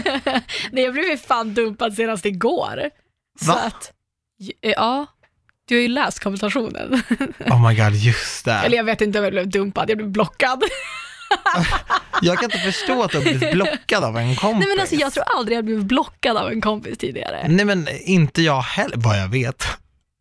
[0.73, 2.91] Nej, jag blev ju fan dumpad senast igår.
[3.41, 3.61] Så Va?
[3.61, 3.93] att,
[4.61, 5.07] ja,
[5.69, 7.03] du har ju läst konversationen.
[7.39, 8.53] Oh my god, just det.
[8.53, 10.63] Eller jag vet inte om jag blev dumpad, jag blev blockad.
[12.23, 14.59] Jag kan inte förstå att du har blivit blockad av en kompis.
[14.67, 17.47] Nej men alltså jag tror aldrig jag blivit blockad av en kompis tidigare.
[17.49, 19.65] Nej men inte jag heller, vad jag vet.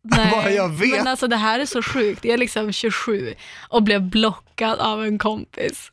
[0.32, 0.96] Vad jag vet.
[0.96, 2.24] Men alltså det här är så sjukt.
[2.24, 3.34] Jag är liksom 27
[3.68, 5.91] och blev blockad av en kompis.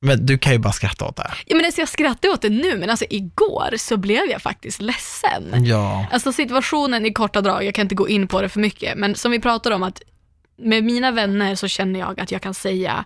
[0.00, 1.30] Men du kan ju bara skratta åt det.
[1.46, 4.80] Ja, men alltså jag skrattar åt det nu, men alltså igår så blev jag faktiskt
[4.80, 5.64] ledsen.
[5.64, 6.06] Ja.
[6.12, 9.14] Alltså situationen i korta drag, jag kan inte gå in på det för mycket, men
[9.14, 10.02] som vi pratade om att
[10.58, 13.04] med mina vänner så känner jag att jag kan säga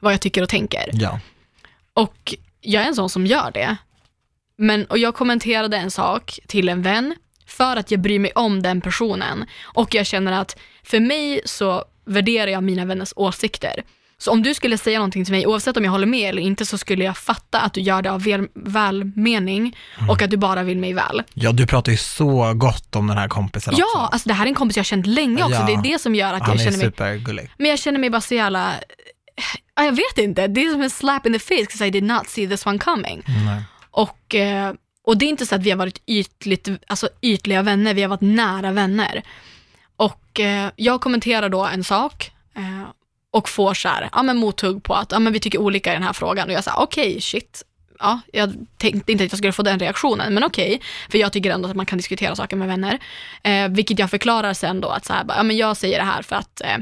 [0.00, 0.90] vad jag tycker och tänker.
[0.92, 1.20] Ja.
[1.94, 3.76] Och jag är en sån som gör det.
[4.56, 7.14] Men, och jag kommenterade en sak till en vän
[7.46, 9.44] för att jag bryr mig om den personen.
[9.62, 13.82] Och jag känner att för mig så värderar jag mina vänners åsikter.
[14.18, 16.66] Så om du skulle säga någonting till mig, oavsett om jag håller med eller inte,
[16.66, 19.76] så skulle jag fatta att du gör det av väl, välmening
[20.08, 21.22] och att du bara vill mig väl.
[21.34, 23.98] ja, du pratar ju så gott om den här kompisen Ja, också.
[23.98, 25.56] alltså det här är en kompis jag har känt länge också.
[25.56, 25.66] Ja.
[25.66, 27.50] Det är det som gör att Han jag är känner mig supergullig.
[27.58, 28.72] Men jag känner mig bara så jävla,
[29.76, 32.04] ja, jag vet inte, det är som en slap in the face because I did
[32.04, 33.22] not see this one coming.
[33.46, 33.62] Nej.
[33.90, 34.72] Och, eh,
[35.06, 38.08] och det är inte så att vi har varit ytligt, alltså ytliga vänner, vi har
[38.08, 39.22] varit nära vänner.
[39.96, 42.88] Och eh, jag kommenterar då en sak eh,
[43.34, 45.94] och får så här, ja men mothugg på att ja, men vi tycker olika i
[45.94, 46.48] den här frågan.
[46.48, 47.62] Och jag säger okej, shit.
[47.98, 50.80] Ja, jag tänkte inte att jag skulle få den reaktionen, men okej.
[51.10, 52.98] För jag tycker ändå att man kan diskutera saker med vänner.
[53.42, 56.22] Eh, vilket jag förklarar sen då att så här, ja, men jag säger det här
[56.22, 56.78] för att, eh,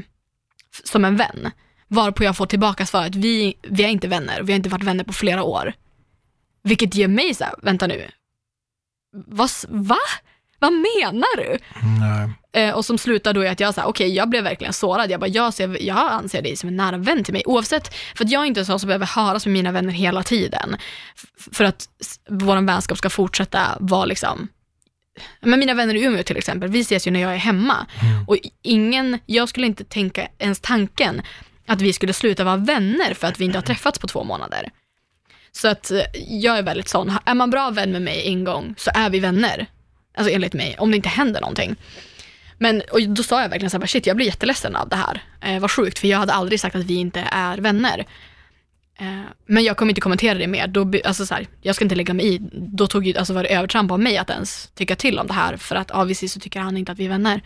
[0.83, 1.51] som en vän.
[1.87, 5.03] Varpå jag får tillbaka svaret, vi, vi är inte vänner, vi har inte varit vänner
[5.03, 5.73] på flera år.
[6.63, 8.11] Vilket ger mig så här, vänta nu,
[9.27, 9.97] vad, va?
[10.59, 11.57] Vad menar du?
[11.99, 12.29] Nej.
[12.53, 15.11] Eh, och som slutar då i att jag sa, okej jag blev verkligen sårad.
[15.11, 17.43] Jag bara, jag, ser, jag anser dig som en nära vän till mig.
[17.45, 20.23] Oavsett, för att jag är inte en sån som behöver höras med mina vänner hela
[20.23, 20.77] tiden.
[21.51, 21.89] För att
[22.29, 24.47] vår vänskap ska fortsätta vara liksom,
[25.41, 27.87] men mina vänner i Umeå till exempel, vi ses ju när jag är hemma.
[28.27, 31.21] Och ingen, jag skulle inte tänka ens tanken
[31.67, 34.69] att vi skulle sluta vara vänner för att vi inte har träffats på två månader.
[35.51, 38.75] Så att eh, jag är väldigt sån, är man bra vän med mig en gång
[38.77, 39.67] så är vi vänner.
[40.17, 41.75] Alltså enligt mig, om det inte händer någonting.
[42.63, 45.23] Men och då sa jag verkligen så här, shit jag blir jätteledsen av det här.
[45.41, 48.05] Eh, vad sjukt, för jag hade aldrig sagt att vi inte är vänner.
[48.99, 50.67] Eh, men jag kommer inte kommentera det mer.
[50.67, 52.39] Då, alltså så här, jag ska inte lägga mig i.
[52.53, 55.33] Då tog ju, alltså var det övertramp av mig att ens tycka till om det
[55.33, 55.57] här.
[55.57, 57.41] För att obviously så tycker han inte att vi är vänner.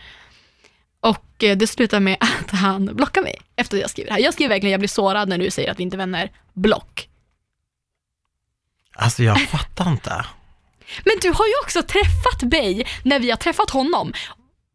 [1.00, 4.22] Och eh, det slutar med att han blockar mig efter att jag skriver det här.
[4.22, 6.32] Jag skriver verkligen, jag blir sårad när du säger att vi inte är vänner.
[6.54, 7.10] Block.
[8.96, 10.26] Alltså jag fattar inte.
[11.06, 14.14] Men du har ju också träffat mig när vi har träffat honom.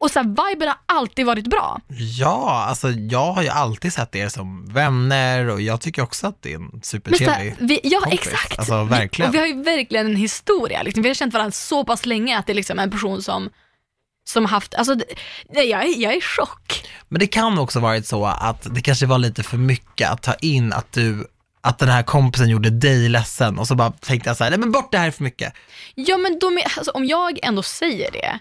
[0.02, 1.80] Och så här, viben har alltid varit bra.
[2.18, 6.42] Ja, alltså jag har ju alltid sett er som vänner och jag tycker också att
[6.42, 8.20] det är en supertrevlig vi, ja, kompis.
[8.20, 8.58] exakt.
[8.58, 9.28] Alltså verkligen.
[9.28, 10.82] Och vi har ju verkligen en historia.
[10.82, 11.02] Liksom.
[11.02, 13.50] Vi har känt varandra så pass länge att det är liksom en person som,
[14.24, 14.94] som haft, alltså,
[15.48, 16.88] nej, jag, är, jag är i chock.
[17.08, 20.34] Men det kan också varit så att det kanske var lite för mycket att ta
[20.34, 21.26] in att du,
[21.60, 24.58] att den här kompisen gjorde dig ledsen och så bara tänkte jag så här, nej
[24.58, 25.52] men bort det här är för mycket.
[25.94, 28.38] Ja, men då alltså, om jag ändå säger det,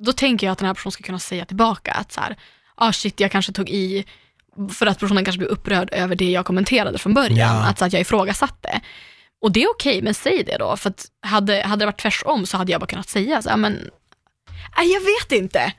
[0.00, 2.36] då tänker jag att den här personen ska kunna säga tillbaka att så här,
[2.74, 4.04] ah shit, jag kanske tog i,
[4.72, 7.66] för att personen kanske blev upprörd över det jag kommenterade från början, Ja.
[7.68, 8.80] att, så att jag ifrågasatte.
[9.42, 12.46] Och det är okej, men säg det då, för att hade, hade det varit tvärsom
[12.46, 13.90] så hade jag bara kunnat säga så här, men,
[14.76, 15.72] nej jag vet inte.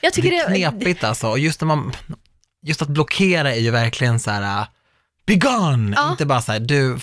[0.00, 1.92] Jag tycker Det är knepigt alltså, och just när man,
[2.66, 4.66] just att blockera är ju verkligen så här,
[5.26, 5.92] äh, be gone!
[5.96, 6.10] Ja.
[6.10, 6.98] Inte bara så här, du,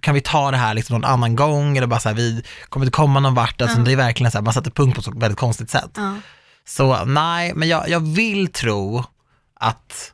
[0.00, 2.86] kan vi ta det här liksom någon annan gång, eller bara så här, vi kommer
[2.86, 3.84] inte komma någon vart, alltså, Ja.
[3.84, 5.90] det är verkligen så här, man sätter punkt på ett så väldigt konstigt sätt.
[5.96, 6.16] Ja.
[6.66, 9.04] Så nej, men jag, jag vill tro
[9.60, 10.12] att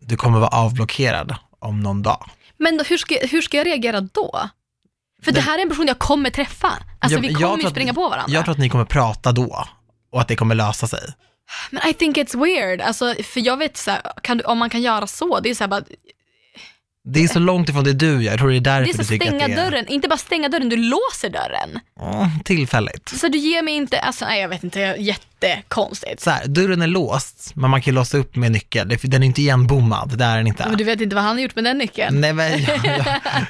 [0.00, 2.30] du kommer vara avblockerad om någon dag.
[2.56, 4.48] Men hur, ska, hur ska jag reagera då?
[5.24, 6.72] För det, Det- här är en person jag kommer träffa.
[6.98, 8.34] Alltså Jag- vi kommer ju att- springa på varandra.
[8.34, 9.64] Jag tror att ni kommer prata då
[10.12, 11.00] och att det kommer lösa sig.
[11.70, 12.80] Men I think it's weird.
[12.80, 15.54] Alltså, för jag vet så här, kan du, om man kan göra så, det är
[15.54, 15.82] så här bara,
[17.10, 18.92] Det är så långt ifrån det du gör, jag tror det är det därför är
[18.92, 21.80] så du tycker stänga att det är dörren, inte bara stänga dörren, du låser dörren.
[22.14, 23.08] mm, tillfälligt.
[23.08, 26.20] Så du ger mig inte, alltså nej jag vet inte, jättekonstigt.
[26.22, 28.88] Så här, dörren är låst, men man kan låsa upp med nyckel.
[28.88, 30.68] Det- Den är inte igenbommad, det är den inte.
[30.68, 32.20] Men du vet inte vad han har gjort med den nyckeln?
[32.20, 33.06] Nej men jag, jag,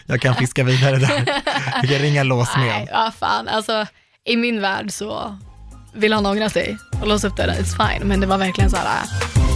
[0.07, 1.43] jag kan fiska vidare där.
[1.75, 2.89] Jag kan ringa Nej, låsmed.
[2.93, 3.87] vad fan, alltså
[4.25, 5.39] i min värld så
[5.95, 8.09] vill han ångra sig och låsa upp dörren, it's fine.
[8.09, 9.48] Men det var verkligen så här.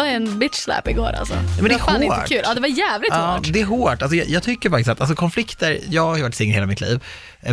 [0.00, 1.34] Var en bitch slap igår alltså.
[1.34, 2.28] men det är var fan inte hårt.
[2.28, 2.40] kul.
[2.44, 3.52] Ja, det var jävligt Ja, hårt.
[3.52, 4.02] det är hårt.
[4.02, 6.80] Alltså, jag, jag tycker faktiskt att alltså, konflikter, jag har ju varit singel hela mitt
[6.80, 7.04] liv,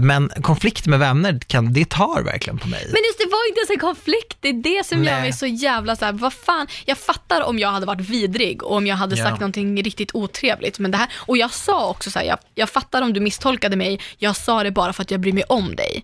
[0.01, 2.83] men konflikter med vänner, kan, det tar verkligen på mig.
[2.85, 5.21] Men just det var inte ens en konflikt, det är det som gör Nej.
[5.21, 8.75] mig så jävla så här, vad fan, jag fattar om jag hade varit vidrig och
[8.75, 9.23] om jag hade Ja.
[9.25, 12.69] sagt någonting riktigt otrevligt, men det här, och jag sa också så här, jag, jag
[12.69, 15.75] fattar om du misstolkade mig, jag sa det bara för att jag bryr mig om
[15.75, 16.03] dig.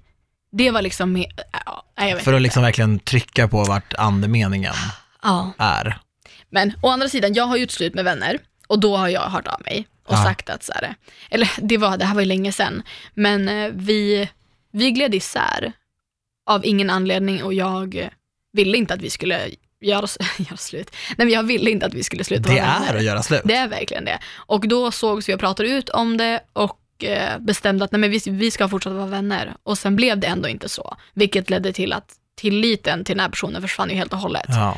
[0.51, 1.25] Det var liksom, med,
[1.65, 2.39] ja, jag vet För att inte.
[2.39, 4.73] liksom verkligen trycka på vart andemeningen
[5.23, 5.53] Ja.
[5.57, 5.97] är.
[6.53, 9.47] Men å andra sidan, jag har gjort slut med vänner och då har jag hört
[9.47, 10.23] av mig och Ja.
[10.23, 10.95] sagt att så här,
[11.29, 14.29] eller det, var, det här var ju länge sedan, men eh, vi,
[14.71, 15.73] vi gled isär
[16.49, 18.09] av ingen anledning och jag
[18.53, 19.39] ville inte att vi skulle
[19.81, 20.89] göra, göra slut.
[21.17, 23.41] Nej men jag ville inte att vi skulle sluta Det vara är att göra slut.
[23.45, 24.19] Det är verkligen det.
[24.35, 28.11] Och då sågs vi och pratade ut om det och eh, bestämde att nej, men
[28.11, 29.53] vi, vi ska fortsätta vara vänner.
[29.63, 33.29] Och sen blev det ändå inte så, vilket ledde till att tilliten till den här
[33.29, 34.45] personen försvann ju helt och hållet.
[34.47, 34.77] Ja.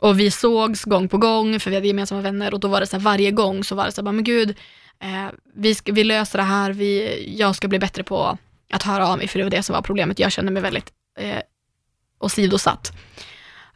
[0.00, 2.86] Och vi sågs gång på gång, för vi hade gemensamma vänner och då var det
[2.86, 4.50] så här, varje gång så var det så här, men gud,
[5.02, 8.38] eh, vi, ska, vi löser det här, vi, jag ska bli bättre på
[8.72, 10.18] att höra av mig, för det var det som var problemet.
[10.18, 11.36] Jag kände mig väldigt eh,
[12.20, 12.92] åsidosatt.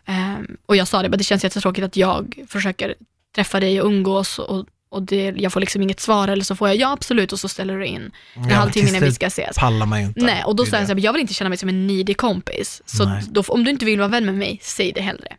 [0.06, 0.34] Eh,
[0.66, 2.94] och jag sa det, men det känns jättetråkigt att jag försöker
[3.34, 6.68] träffa dig och umgås och, och det, jag får liksom inget svar, eller så får
[6.68, 9.58] jag ja absolut och så ställer du in en Ja, halvtimme innan vi ska ses.
[9.58, 10.20] pallar man ju inte.
[10.20, 12.14] Nej, och då sa jag så här, jag vill inte känna mig som en needy
[12.14, 12.82] kompis.
[12.86, 15.36] Så då, om du inte vill vara vän med mig, säg det hellre.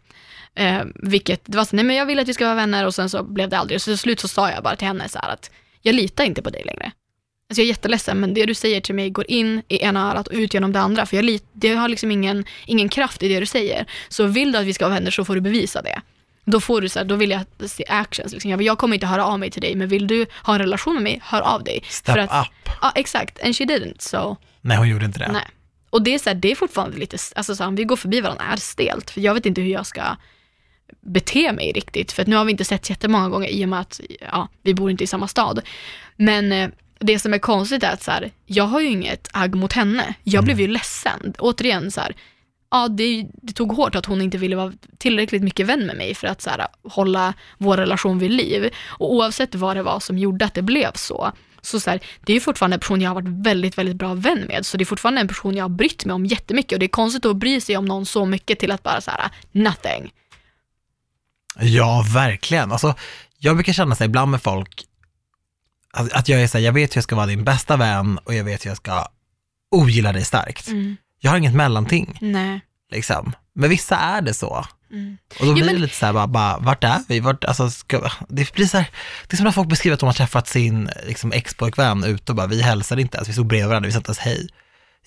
[0.56, 2.96] Eh, vilket, det var så, nej men jag vill att vi ska vara vänner och
[2.96, 3.82] sen så blev det aldrig.
[3.82, 6.50] Så till slut så sa jag bara till henne så att jag litar inte på
[6.50, 6.92] dig längre.
[7.50, 10.28] Alltså jag är jätteledsen, men det du säger till mig går in i ena örat
[10.28, 11.06] och ut genom det andra.
[11.06, 13.86] För jag lit, det har liksom ingen, ingen kraft i det du säger.
[14.10, 16.02] Så vill du att vi ska vara vänner så får du bevisa det.
[16.46, 18.34] Då får du så här, då vill jag se actions.
[18.34, 18.52] Liksom.
[18.52, 20.94] Jag, jag kommer inte höra av mig till dig, men vill du ha en relation
[20.94, 21.84] med mig, hör av dig.
[21.90, 22.70] Step För att, up.
[22.82, 23.44] Ja, exakt.
[23.44, 24.36] And she didn't, so.
[24.62, 25.32] Nej, hon gjorde inte det.
[25.32, 25.48] Nej.
[25.90, 27.96] Och det är, så här, det är fortfarande lite, alltså så här, om vi går
[27.96, 30.04] förbi varandra är stelt, för jag vet inte hur jag ska
[31.02, 33.80] bete mig riktigt, för att nu har vi inte sett jättemånga gånger i och med
[33.80, 35.62] att ja, vi bor inte i samma stad.
[36.16, 36.70] Men eh,
[37.00, 40.14] det som är konstigt är att så här, jag har ju inget agg mot henne.
[40.24, 41.34] Jag blev ju ledsen.
[41.40, 42.16] Återigen så här,
[42.72, 46.16] ja det, det tog hårt att hon inte ville vara tillräckligt mycket vän med mig
[46.16, 48.70] för att så här, hålla vår relation vid liv.
[48.88, 52.32] Och oavsett vad det var som gjorde att det blev så, så, så här, det
[52.32, 54.66] är ju fortfarande en person jag har varit väldigt, väldigt bra vän med.
[54.66, 56.74] Så det är fortfarande en person jag har brytt mig om jättemycket.
[56.74, 59.12] Och det är konstigt att bry sig om någon så mycket till att bara så
[59.12, 60.12] här, nothing.
[61.60, 62.72] Ja, verkligen.
[62.72, 62.96] Alltså,
[63.38, 64.84] jag brukar känna sig ibland med folk,
[65.94, 68.18] att, att jag är så här, jag vet hur jag ska vara din bästa vän
[68.24, 69.08] och jag vet hur jag ska
[69.72, 70.68] ogilla dig starkt.
[70.68, 70.98] Mm.
[71.20, 72.60] Jag har inget mellanting, Nej.
[72.92, 73.34] liksom.
[73.56, 74.66] Men vissa är det så.
[74.92, 75.18] Mm.
[75.40, 77.20] Och då blir men- det lite så här, bara, bara, vart är vi?
[77.20, 78.90] Vart, alltså, ska, det blir så här,
[79.28, 82.36] det är som när folk beskriver att de har träffat sin liksom, ex-pojkvän ute och
[82.36, 84.48] bara, vi hälsade inte ens, vi stod bredvid varandra, vi sa inte ens hej.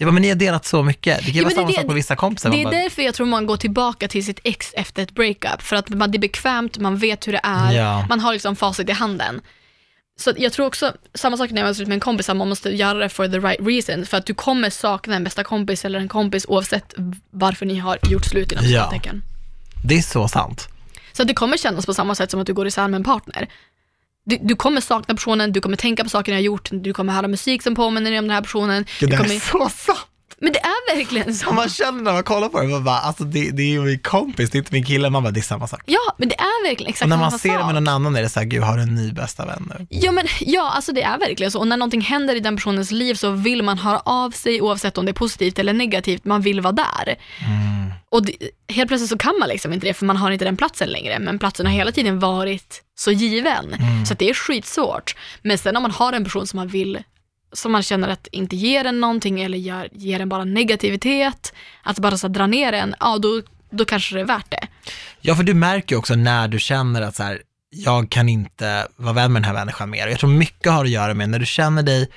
[0.00, 1.26] Jag bara, men ni har delat så mycket.
[1.26, 2.50] Det kan vara är samma sak med vissa kompisar.
[2.50, 5.10] Det Man är bara, därför jag tror man går tillbaka till sitt ex efter ett
[5.14, 5.62] breakup.
[5.62, 8.06] För att man, det är bekvämt, man vet hur det är, Ja.
[8.08, 9.40] man har liksom facit i handen.
[10.20, 12.70] Så jag tror också, samma sak när jag var slut med en kompis, man måste
[12.70, 14.06] göra det for the right reason.
[14.06, 16.94] För att du kommer sakna en bästa kompis eller en kompis oavsett
[17.30, 18.70] varför ni har gjort slut inom Ja.
[18.84, 19.22] citattecken.
[19.84, 20.68] det är så sant.
[21.12, 23.48] Så det kommer kännas på samma sätt som att du går isär med en partner.
[24.28, 27.12] Du, du kommer sakna personen, du kommer tänka på saker ni har gjort, du kommer
[27.12, 28.84] höra musik som påminner dig om den här personen.
[29.00, 29.98] Det kommer, är så sant.
[30.40, 31.52] men det är verkligen så.
[31.52, 33.98] Man känner när man kollar på det, man bara, alltså det, det är ju min
[33.98, 35.82] kompis, det är inte min kille, man bara, det är samma sak.
[35.86, 37.66] Ja, men det är verkligen exakt Och när samma man ser det sak.
[37.66, 39.86] med någon annan är det så här, gud har du en ny bästa vän nu?
[39.90, 41.58] Ja, men, ja, alltså det är verkligen så.
[41.58, 44.98] Och när någonting händer i den personens liv så vill man höra av sig oavsett
[44.98, 46.24] om det är positivt eller negativt.
[46.24, 47.06] Man vill vara där.
[47.06, 47.92] Mm.
[48.10, 48.32] Och det,
[48.68, 51.18] helt plötsligt så kan man liksom inte det för man har inte den platsen längre.
[51.18, 53.74] Men platsen har hela tiden varit så given.
[53.74, 54.06] Mm.
[54.06, 55.16] Så att det är skitsvårt.
[55.42, 57.02] Men sen om man har en person som man vill
[57.52, 61.98] som man känner att inte ger en någonting eller gör, ger en bara negativitet, att
[61.98, 64.66] bara så dra ner en, ja då, då kanske det är värt det.
[65.20, 68.86] Ja, för du märker ju också när du känner att så här, jag kan inte
[68.96, 70.06] vara vän med den här människan mer.
[70.06, 72.08] Jag tror mycket har att göra med när du känner dig,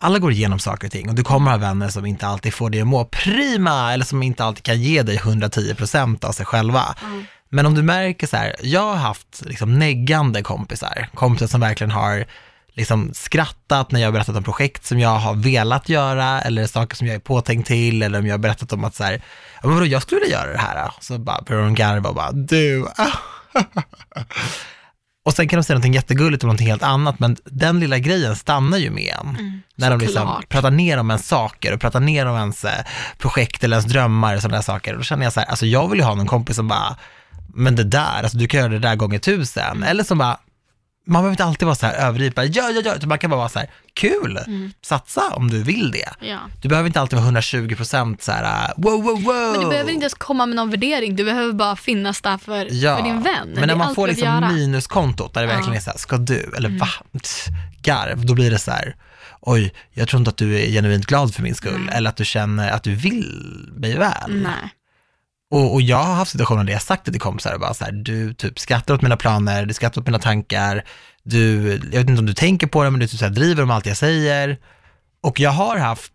[0.00, 2.70] alla går igenom saker och ting och du kommer ha vänner som inte alltid får
[2.70, 6.96] dig att må prima eller som inte alltid kan ge dig 110% av sig själva.
[7.50, 11.90] Men om du märker så här, jag har haft liksom neggande kompisar, kompisar som verkligen
[11.90, 12.26] har
[12.78, 16.96] liksom skrattat när jag har berättat om projekt som jag har velat göra eller saker
[16.96, 19.12] som jag är påtänkt till eller om jag har berättat om att så här,
[19.54, 20.92] ja, men vadå, jag skulle vilja göra det här.
[21.00, 22.82] Så bara börjar de garva och bara, du.
[25.24, 28.36] och sen kan de säga någonting jättegulligt om någonting helt annat, men den lilla grejen
[28.36, 29.62] stannar ju med en.
[29.74, 32.84] när de liksom pratar ner om ens saker och pratar ner om ens eh,
[33.18, 34.92] projekt eller ens drömmar och sådana där saker.
[34.92, 36.96] Och då känner jag så här, alltså jag vill ju ha någon kompis som bara,
[37.54, 39.82] men det där, alltså du kan göra det där gånger tusen.
[39.82, 40.38] Eller som bara,
[41.06, 43.36] man behöver inte alltid vara så här överdriven, bara, ja, ja, ja, man kan bara
[43.36, 44.38] vara så här, kul,
[44.84, 46.26] satsa om du vill det.
[46.28, 46.38] Ja.
[46.62, 49.52] Du behöver inte alltid vara 120 procent så här, wow, wow, wow.
[49.52, 52.68] Men du behöver inte ens komma med någon värdering, du behöver bara finnas där för,
[52.70, 53.48] Ja, för din vän.
[53.54, 54.52] men när man får liksom göra.
[54.52, 55.44] minuskontot, där det.
[55.46, 55.56] Mm.
[55.56, 56.88] verkligen är så här, ska du, eller va,
[57.22, 57.46] Tch,
[57.82, 58.96] garv, då blir det så här,
[59.40, 61.94] oj, jag tror inte att du är genuint glad för min skull, Nej.
[61.96, 64.30] eller att du känner att du vill mig väl.
[64.42, 64.52] Nej.
[65.50, 67.84] Och, och jag har haft situationer där jag sagt det till kompisar och bara så
[67.84, 70.84] här, du typ skrattar åt mina planer, du skrattar åt mina tankar,
[71.22, 73.62] du, jag vet inte om du tänker på det, men du typ så här driver
[73.62, 74.58] om allt jag säger.
[75.22, 76.12] Och jag har haft,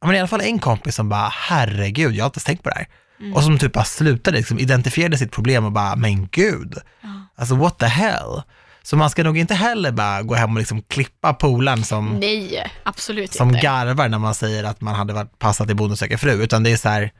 [0.00, 2.62] ja, men i alla fall en kompis som bara, herregud, jag har inte ens tänkt
[2.62, 2.86] på det här.
[3.20, 3.34] Mm.
[3.34, 7.08] Och som typ bara slutade, liksom, identifierade sitt problem och bara, men gud, Ja.
[7.36, 8.42] alltså what the hell.
[8.82, 12.70] Så man ska nog inte heller bara gå hem och liksom klippa polaren som, Nej,
[12.82, 13.60] absolut som inte.
[13.60, 16.72] garvar när man säger att man hade varit passat i Bonde söker fru, utan det
[16.72, 17.10] är så här,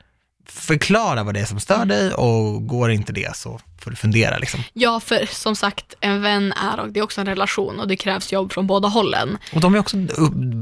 [0.45, 4.37] förklara vad det är som stör dig och går inte det så får du fundera
[4.37, 4.59] liksom.
[4.73, 7.95] Ja, för som sagt, en vän är och det är också en relation och det
[7.95, 9.37] krävs jobb från båda hållen.
[9.53, 9.97] Och de är också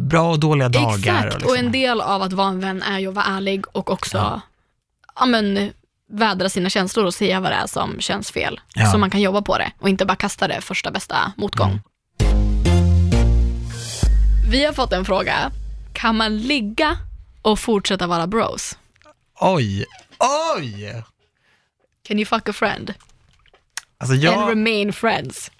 [0.10, 0.98] bra och dåliga dagar.
[0.98, 1.66] Exakt, och och, liksom.
[1.66, 4.42] en del av att vara en vän är ju att vara ärlig och också
[5.16, 5.26] ja.
[5.26, 5.72] men,
[6.12, 8.60] vädra sina känslor och säga vad det är som känns fel.
[8.76, 8.92] Ja.
[8.92, 11.70] Så man kan jobba på det och inte bara kasta det första bästa motgång.
[11.70, 11.80] Mm.
[14.50, 15.52] Vi har fått en fråga.
[15.94, 16.98] Kan man ligga
[17.42, 18.73] och fortsätta vara bros?
[19.40, 19.86] Oj,
[20.58, 21.04] oj!
[22.08, 22.94] Can you fuck a friend?
[23.98, 25.52] Alltså And jag, remain friends?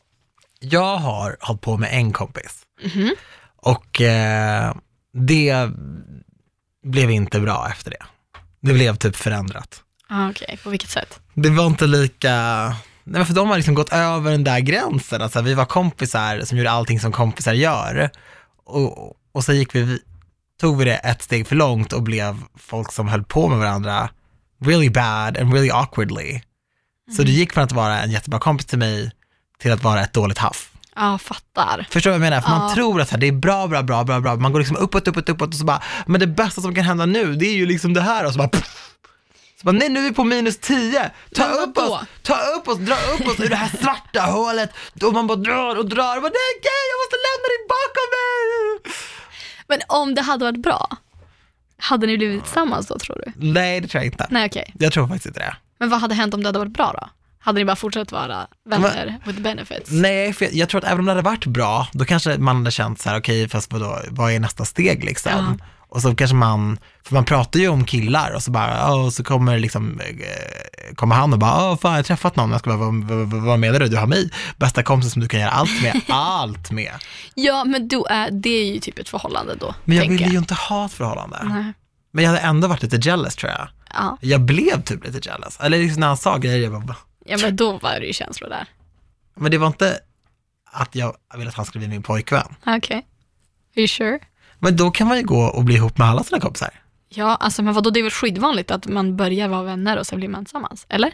[0.60, 3.16] jag har hållit på med en kompis Mhm.
[3.56, 4.76] och eh,
[5.14, 5.70] det
[6.84, 8.04] blev inte bra efter det.
[8.60, 9.84] Det blev typ förändrat.
[10.10, 11.20] Ah, Okej, på vilket sätt?
[11.34, 12.32] Det var inte lika,
[12.68, 16.42] nej men för de har liksom gått över den där gränsen, alltså vi var kompisar
[16.42, 18.10] som gjorde allting som kompisar gör.
[18.66, 20.00] Och, och så gick vi,
[20.64, 24.10] tog vi det ett steg för långt och blev folk som höll på med varandra
[24.66, 26.42] really bad and really awkwardly.
[27.18, 29.12] Så det gick från att vara en jättebra kompis till mig
[29.60, 30.72] till att vara ett dåligt haff.
[30.96, 31.88] Ja, fattar.
[31.90, 32.42] Förstår du vad jag menar?
[32.42, 32.76] För man Ja.
[32.76, 34.36] tror att här, det är bra, bra, bra, bra, bra.
[34.36, 37.06] Man går liksom uppåt, uppåt, uppåt och så bara, men det bästa som kan hända
[37.06, 38.90] nu, det är ju liksom det här och så bara, pff.
[39.60, 41.12] så bara nej nu är vi på minus 10.
[41.36, 44.70] Ta Men upp oss, ta upp oss, dra upp oss ur det här svarta hålet.
[45.04, 46.54] Och man bara drar och drar och bara, nej
[46.92, 48.94] jag måste lämna dig bakom mig.
[49.68, 50.98] Men om det hade varit bra,
[51.78, 53.32] hade ni blivit tillsammans då tror du?
[53.52, 54.28] Nej, det tror jag inte.
[54.30, 54.74] Nej, okej.
[54.80, 55.56] Jag tror faktiskt inte det.
[55.80, 57.10] Men vad hade hänt om det hade varit bra då?
[57.40, 59.92] Hade ni bara fortsatt vara vänner with benefits?
[59.92, 62.56] Nej, för jag, jag tror att även om det hade varit bra, då kanske man
[62.56, 65.62] hade känt så här, okej, fast vadå, vad är nästa steg liksom?
[65.94, 69.24] Och så kanske man, för man pratar ju om killar och så bara, och så
[69.24, 72.70] kommer liksom, eh, kommer han och bara, åh fan jag har träffat någon, jag ska
[72.70, 75.82] bara, vad, vad, menar du, du har mig, bästa kompisen som du kan göra allt
[75.82, 76.92] med, allt med.
[77.34, 80.38] Ja, men då är, det är ju typ ett förhållande då, Men jag ville ju
[80.38, 81.40] inte ha ett förhållande.
[81.44, 81.74] Nej.
[82.12, 83.68] Men jag hade ändå varit lite jealous tror jag.
[83.94, 84.18] Ja.
[84.22, 87.56] Jag blev typ lite jealous, eller liksom när han sa grejer, jag bara, ja, men
[87.56, 88.68] då var det ju känslor där.
[89.36, 90.00] men det var inte
[90.72, 92.56] att jag ville att han skulle bli min pojkvän.
[92.66, 92.98] Okej.
[93.76, 94.20] Are you sure?
[94.64, 96.70] Men då kan man ju gå och bli ihop med alla sina kompisar.
[97.10, 100.18] Ja, alltså men vadå, det är väl skitvanligt att man börjar vara vänner och sen
[100.20, 101.14] blir man tillsammans, eller?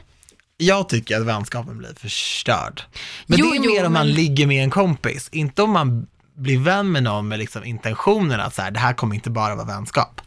[0.58, 2.82] Jag tycker att vänskapen blir förstörd.
[3.28, 5.72] Men Jo, det är jo, mer om man men- ligger med en kompis, inte om
[5.72, 9.30] man blir vän med någon med liksom intentionen att så här, det här kommer inte
[9.30, 10.22] bara vara vänskap.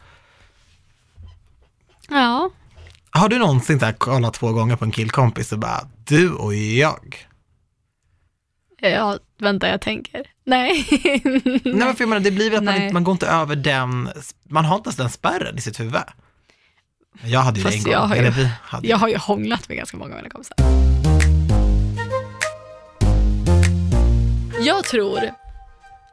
[2.09, 2.49] Ja.
[3.09, 6.55] Har du någonsin så här kollat två gånger på en killkompis och bara, du och
[6.55, 7.27] jag?
[8.81, 10.21] Ja, vänta jag tänker.
[10.45, 10.85] Nej.
[11.43, 13.55] Nej, men för jag menar, det blir väl att man, inte, man går inte över
[13.55, 14.09] den,
[14.43, 15.95] man har inte ens den spärren i sitt huvud.
[17.23, 17.93] Jag hade ju det Fast en gång.
[17.93, 20.29] jag har ju- Eller vi hade Jag har ju hånglat med ganska många av mina
[20.29, 20.55] kompisar.
[24.65, 25.19] Jag tror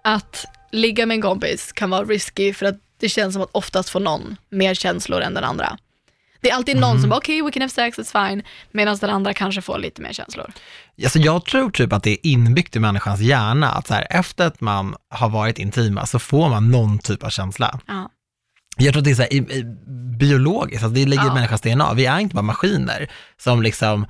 [0.05, 3.91] att ligga med en kompis kan vara risky för att det känns som att oftast
[3.91, 5.79] får någon mer känslor än den andra.
[6.41, 7.01] Det är alltid någon Mm.
[7.01, 10.03] som bara okej, we can have sex, it's fine, medan den andra kanske får lite
[10.03, 10.53] mer känslor.
[11.03, 14.47] Alltså jag tror typ att det är inbyggt i människans hjärna att så här, efter
[14.47, 17.81] att man har varit intima så får man någon typ av känsla.
[17.87, 18.11] Ja.
[18.77, 19.65] Jag tror att det är så här, i, i,
[20.19, 21.35] biologiskt, alltså det ligger i Ja.
[21.35, 21.95] människans DNA.
[21.95, 24.07] Vi är inte bara maskiner som liksom,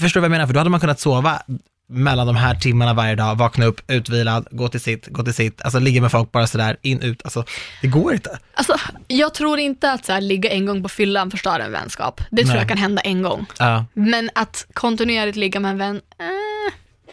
[0.00, 0.46] förstår du vad jag menar?
[0.46, 1.42] För då hade man kunnat sova
[1.88, 5.62] mellan de här timmarna varje dag, vakna upp, utvilad, gå till sitt, gå till sitt,
[5.62, 7.44] alltså ligga med folk bara sådär, in, ut, alltså
[7.82, 8.38] det går inte.
[8.54, 8.76] Alltså,
[9.08, 12.20] jag tror inte att så här, ligga en gång på fyllan förstör en vänskap.
[12.30, 12.58] Det tror Nej.
[12.58, 13.46] jag kan hända en gång.
[13.58, 13.84] Ja.
[13.94, 16.26] Men att kontinuerligt ligga med en vän, eh,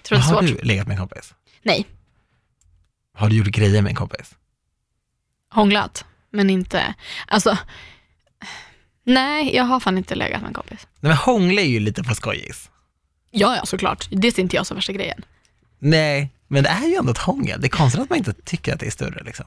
[0.03, 0.57] tror det är har svårt.
[0.59, 1.33] du legat med en kompis?
[1.63, 1.85] Nej,
[3.17, 4.35] Har du gjort grejer med en kompis?
[5.49, 6.93] hånglat, men inte,
[7.27, 7.57] alltså,
[9.03, 10.87] nej, jag har fan inte legat med en kompis.
[10.99, 12.69] Nej men hångla är ju lite på skojis.
[13.33, 14.07] Ja, ja, såklart.
[14.11, 15.25] Det ser inte jag som värsta grejen.
[15.79, 17.61] Nej, men det är ju ändå ett hångel.
[17.61, 19.45] Det är konstigt att man inte tycker att det är större liksom.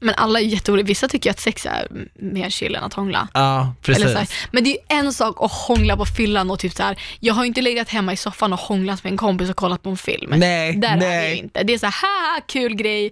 [0.00, 0.86] Men alla är jätteolika.
[0.86, 3.28] Vissa tycker att sex är mer chill än att hångla.
[3.34, 4.04] Ja, precis.
[4.04, 4.28] Eller så här.
[4.50, 6.98] Men det är ju en sak att hångla på fyllan och typ så här.
[7.20, 9.82] jag har ju inte legat hemma i soffan och hånglat med en kompis och kollat
[9.82, 10.32] på en film.
[10.36, 11.30] Nej, Där är det nej.
[11.30, 11.62] ju inte.
[11.62, 13.10] Det är så här, haha, kul grej.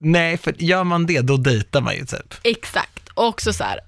[0.00, 2.34] Nej, för gör man det, då dejtar man ju typ.
[2.42, 3.08] Exakt.
[3.14, 3.80] Och också så här.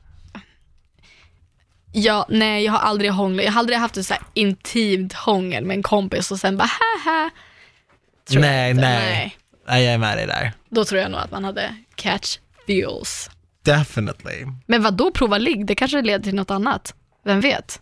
[1.93, 3.45] Ja, nej, jag har aldrig hånglat.
[3.45, 6.69] Jag har aldrig haft ett så här intimt hångel med en kompis och sen bara
[7.05, 7.31] haha.
[8.29, 8.81] Tror Nej, inte.
[8.83, 9.37] nej.
[9.69, 10.53] Nej, jag är med dig där.
[10.71, 13.31] Då tror jag nog att man hade catch feels.
[13.65, 14.47] Definitely.
[14.67, 15.67] Men vad då prova ligg?
[15.67, 16.95] Det kanske leder till något annat.
[17.25, 17.81] Vem vet?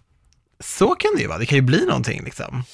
[0.60, 2.64] Så kan det ju vara, det kan ju bli någonting liksom.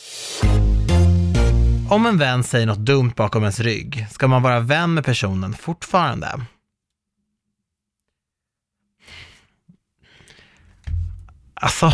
[1.91, 5.55] Om en vän säger något dumt bakom ens rygg, ska man vara vän med personen
[5.55, 6.41] fortfarande?
[11.64, 11.92] Alltså,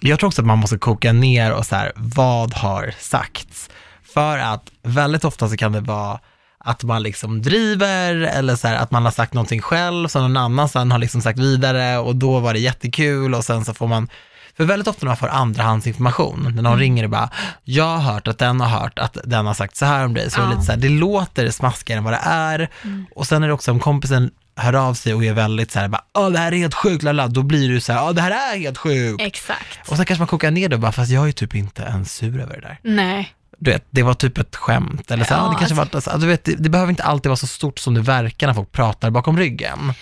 [0.00, 3.70] jag tror också att man måste koka ner och så här, vad har sagts?
[4.14, 6.18] För att väldigt ofta så kan det vara
[6.58, 10.36] att man liksom driver eller så här, att man har sagt någonting själv som någon
[10.36, 13.86] annan sen har liksom sagt vidare och då var det jättekul och sen så får
[13.86, 14.08] man
[14.56, 17.30] för väldigt ofta när man får andrahandsinformation, när någon ringer och bara,
[17.64, 20.30] jag har hört att den har hört att den har sagt så här om dig,
[20.30, 20.54] så är det Ja.
[20.54, 22.68] lite så här, det låter smaskigare än vad det är.
[23.14, 25.88] Och sen är det också om kompisen hör av sig och är väldigt så här,
[25.88, 27.28] bara, Åh, det här är helt sjukt, lalla.
[27.28, 29.22] då blir du så här, Åh, det här är helt sjukt.
[29.22, 29.90] Exakt.
[29.90, 32.14] Och sen kanske man kokar ner det och bara, fast jag är typ inte ens
[32.14, 32.78] sur över det där.
[32.82, 33.34] Nej.
[33.58, 36.14] Du vet, det var typ ett skämt, eller så, Ja, ja, det kanske alltså- var,
[36.14, 38.54] alltså, du vet, det, det behöver inte alltid vara så stort som det verkar när
[38.54, 39.92] folk pratar bakom ryggen.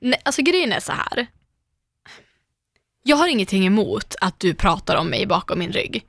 [0.00, 1.26] Nej, alltså grejen är så här.
[3.02, 6.04] Jag har ingenting emot att du pratar om mig bakom min rygg.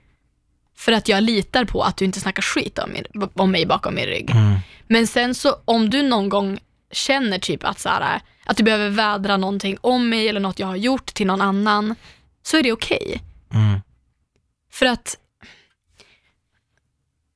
[0.77, 3.95] För att jag litar på att du inte snackar skit om, min, om mig bakom
[3.95, 4.29] min rygg.
[4.31, 4.55] Mm.
[4.87, 6.59] Men sen så om du någon gång
[6.91, 10.67] känner typ att, så här, att du behöver vädra någonting om mig eller något jag
[10.67, 11.95] har gjort till någon annan,
[12.43, 13.21] så är det okej.
[13.53, 13.79] Mm.
[14.71, 15.17] För att,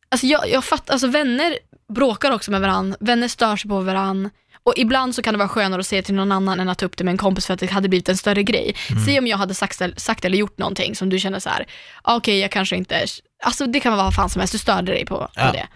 [0.10, 1.58] alltså jag, jag fattar, alltså vänner
[1.94, 4.30] bråkar också med varandra, vänner stör sig på varandra.
[4.66, 6.86] Och ibland så kan det vara skönare att säga till någon annan än att ta
[6.86, 8.76] upp det med en kompis för att det hade blivit en större grej.
[9.06, 11.66] Säg om jag hade sagt, sagt eller gjort någonting som du känner så här,
[12.02, 13.06] ah, okej jag kanske inte,
[13.44, 15.52] alltså det kan vara vad fan som helst, du störde dig på, på Ja.
[15.52, 15.68] det.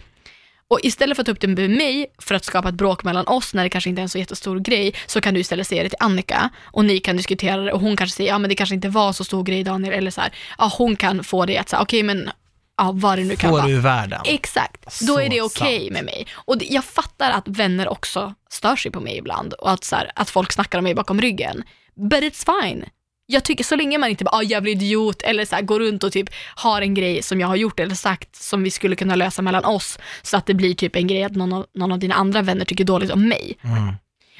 [0.69, 3.27] Och istället för att ta upp det med mig för att skapa ett bråk mellan
[3.27, 5.83] oss när det kanske inte är en så jättestor grej, så kan du istället säga
[5.83, 8.55] det till Annika och ni kan diskutera det och hon kanske säger, ja men det
[8.55, 11.57] kanske inte var så stor grej Daniel, eller så här, ja hon kan få det
[11.57, 12.29] att säga, okej men,
[12.77, 13.67] ja vad det nu kan Får vara.
[13.67, 14.21] du ur världen?
[14.25, 15.91] Exakt, då Så är det okej sant.
[15.91, 16.27] med mig.
[16.33, 20.11] Och jag fattar att vänner också stör sig på mig ibland och att, så här,
[20.15, 21.63] att folk snackar om mig bakom ryggen.
[22.09, 22.85] But it's fine.
[23.29, 26.03] Jag tycker så länge man inte bara, ah, jävla idiot, eller så här, går runt
[26.03, 29.15] och typ har en grej som jag har gjort eller sagt som vi skulle kunna
[29.15, 31.99] lösa mellan oss, så att det blir typ en grej att någon av, någon av
[31.99, 33.57] dina andra vänner tycker dåligt om mig.
[33.61, 33.93] Mm.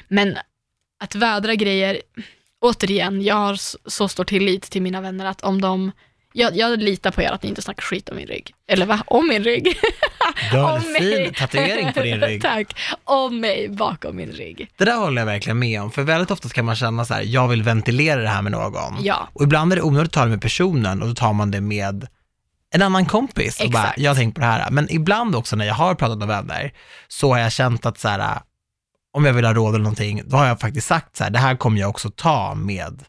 [0.08, 0.36] Men
[1.00, 2.02] att vädra grejer,
[2.60, 3.56] återigen, jag har
[3.90, 5.92] så, stor tillit till mina vänner att om de,
[6.38, 8.54] jag, jag litar på er att ni inte snackar skit om min rygg.
[8.68, 9.02] Eller va?
[9.06, 9.78] Om min rygg.
[10.52, 12.42] Du har en fin tatuering på din rygg.
[12.48, 12.80] Tack.
[13.04, 14.70] Om mig bakom min rygg.
[14.76, 17.22] Det där håller jag verkligen med om, för väldigt ofta kan man känna så här,
[17.22, 18.96] jag vill ventilera det här med någon.
[19.00, 19.28] Ja.
[19.32, 21.60] Och ibland är det onödigt att ta det med personen och då tar man det
[21.60, 22.06] med
[22.74, 23.98] en annan kompis och bara, Exakt.
[23.98, 24.70] jag har tänkt på det här.
[24.70, 26.72] Men ibland också när jag har pratat med vänner,
[27.08, 28.40] så har jag känt att så här,
[29.12, 31.38] om jag vill ha råd eller någonting, då har jag faktiskt sagt så här, det
[31.38, 33.04] här kommer jag också ta med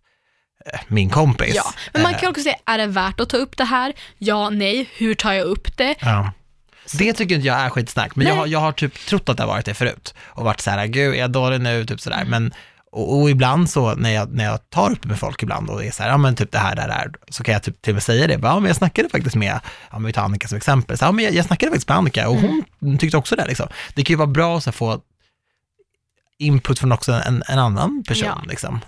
[0.88, 1.56] min kompis.
[1.56, 3.94] Ja, men man Eh, kan också säga, är det värt att ta upp det här?
[4.18, 5.96] Ja, nej, hur tar jag upp det?
[6.02, 6.32] Ja.
[6.98, 9.44] Det tycker inte jag är skitsnack, men jag har, jag har typ trott att det
[9.44, 12.18] har varit det förut och varit så här, gud är jag dålig nu, typ sådär,
[12.18, 12.30] Mm.
[12.30, 12.54] men
[12.92, 15.84] och, och ibland så när jag, när jag tar upp det med folk ibland och
[15.86, 17.92] är så här, ja men typ det här, det här, så kan jag typ till
[17.92, 19.60] och med säga det, ja men jag snackade faktiskt med,
[19.92, 21.98] ja men vi tar Annika som exempel, så, ja men jag, jag snackade faktiskt med
[21.98, 22.98] Annika och hon Mm.
[22.98, 23.68] tyckte också det liksom.
[23.94, 25.02] Det kan ju vara bra att få
[26.38, 28.44] input från också en, en annan person Ja.
[28.50, 28.80] liksom.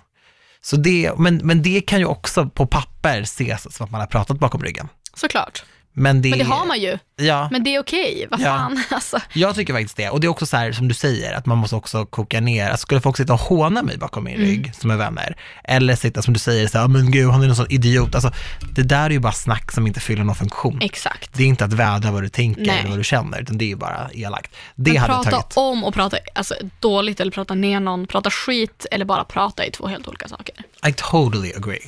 [0.63, 4.07] Så det, men, men det kan ju också på papper ses som att man har
[4.07, 4.87] pratat bakom ryggen.
[5.13, 5.63] Såklart.
[5.93, 6.97] Men det, Men det har man ju.
[7.15, 7.47] Ja.
[7.51, 8.45] Men det är okej, vad Ja.
[8.45, 8.83] fan.
[8.89, 10.09] Alltså, Jag tycker faktiskt det.
[10.09, 12.69] Och det är också så här som du säger, att man måste också koka ner,
[12.69, 16.21] alltså skulle folk sitta och håna mig bakom min rygg som är vänner, eller sitta
[16.21, 18.15] som du säger, så här, "Ah, men gud han är någon sån idiot.
[18.15, 18.31] Alltså
[18.75, 20.79] det där är ju bara snack som inte fyller någon funktion.
[20.81, 21.33] exakt.
[21.33, 22.79] Det är inte att vädra vad du tänker Nej.
[22.79, 24.55] eller vad du känner, utan det är ju bara elakt.
[24.75, 25.53] Det Men hade prata tagit.
[25.55, 29.71] om och prata alltså, dåligt eller prata ner någon, prata skit eller bara prata är
[29.71, 30.55] två helt olika saker.
[30.87, 31.79] I totally agree.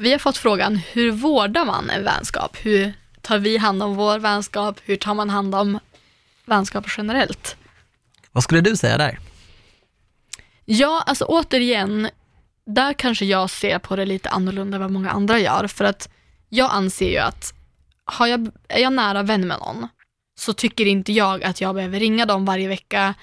[0.00, 2.56] Vi har fått frågan, hur vårdar man en vänskap?
[2.62, 2.92] Hur
[3.22, 4.80] tar vi hand om vår vänskap?
[4.84, 5.78] Hur tar man hand om
[6.44, 7.56] vänskap generellt?
[8.32, 9.18] Vad skulle du säga där?
[10.64, 12.08] Ja, alltså återigen,
[12.66, 15.66] där kanske jag ser på det lite annorlunda än vad många andra gör.
[15.66, 16.08] För att
[16.48, 17.54] jag anser ju att
[18.04, 19.88] har jag, är jag nära vän med någon
[20.38, 23.14] så tycker inte jag att jag behöver ringa dem varje vecka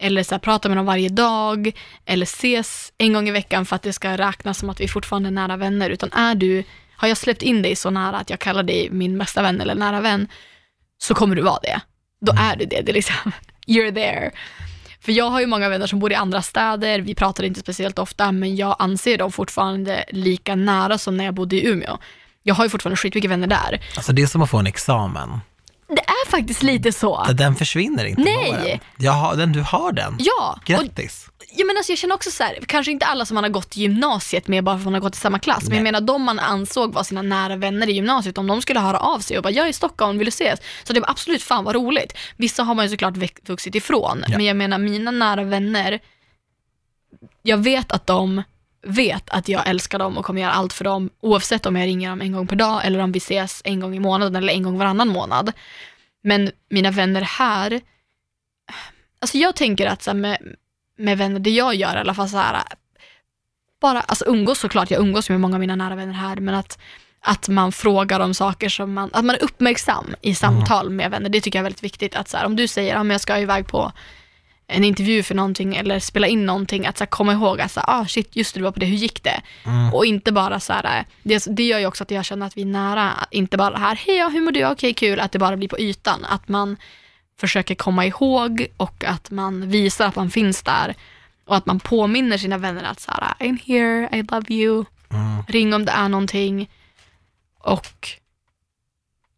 [0.00, 1.72] eller så här, prata med dem varje dag
[2.04, 5.28] eller ses en gång i veckan för att det ska räknas som att vi fortfarande
[5.28, 5.90] är nära vänner.
[5.90, 6.64] Utan är du,
[6.96, 9.74] har jag släppt in dig så nära att jag kallar dig min bästa vän eller
[9.74, 10.28] nära vän
[10.98, 11.80] så kommer du vara det.
[12.20, 12.80] Då är du det.
[12.80, 13.32] det är liksom,
[13.66, 14.30] you're there.
[15.00, 17.98] För jag har ju många vänner som bor i andra städer, vi pratar inte speciellt
[17.98, 21.98] ofta, men jag anser dem fortfarande lika nära som när jag bodde i Umeå.
[22.42, 23.80] Jag har ju fortfarande skitmycket vänner där.
[23.96, 25.40] Alltså det är som att få en examen.
[25.88, 27.24] Det är faktiskt lite så.
[27.34, 28.80] Den försvinner inte Nej.
[28.98, 30.16] Jag har, den, du har den.
[30.18, 31.26] Ja, och Grattis.
[31.56, 33.76] jag, menar, alltså, jag känner också så här, kanske inte alla som man har gått
[33.76, 35.78] i gymnasiet med bara för att man har gått i samma klass, men Nej.
[35.78, 38.98] jag menar de man ansåg var sina nära vänner i gymnasiet, om de skulle höra
[38.98, 40.60] av sig och bara jag är i Stockholm, vill du ses?
[40.84, 42.12] Så det var absolut fan vad roligt.
[42.36, 43.14] Vissa har man ju såklart
[43.48, 44.36] vuxit ifrån, Ja.
[44.36, 45.98] men jag menar mina nära vänner,
[47.42, 48.42] jag vet att de
[48.86, 52.10] vet att jag älskar dem och kommer göra allt för dem oavsett om jag ringer
[52.10, 54.62] dem en gång per dag eller om vi ses en gång i månaden eller en
[54.62, 55.52] gång varannan månad.
[56.22, 57.80] Men mina vänner här,
[59.18, 60.38] alltså jag tänker att så här, med,
[60.98, 62.62] med vänner, det jag gör i alla fall så här,
[63.80, 66.78] bara, alltså umgås såklart, jag umgås med många av mina nära vänner här, men att,
[67.20, 71.28] att man frågar om saker som man, att man är uppmärksam i samtal med vänner,
[71.28, 72.16] det tycker jag är väldigt viktigt.
[72.16, 73.92] Att så här, om du säger, att jag ska iväg på
[74.68, 77.80] en intervju för någonting eller spela in någonting, att så här, komma ihåg att så
[77.80, 79.42] här, ah, shit, just det, du var på det, hur gick det?
[79.64, 79.94] Mm.
[79.94, 82.62] Och inte bara så här, det, det gör ju också att jag känner att vi
[82.62, 85.38] är nära, inte bara det här, hej, ja, hur mår du, okej, kul, att det
[85.38, 86.76] bara blir på ytan, att man
[87.40, 90.94] försöker komma ihåg och att man visar att man finns där
[91.46, 95.42] och att man påminner sina vänner att så här, I'm here, I love you, Mm.
[95.48, 96.70] ring om det är någonting.
[97.58, 98.08] Och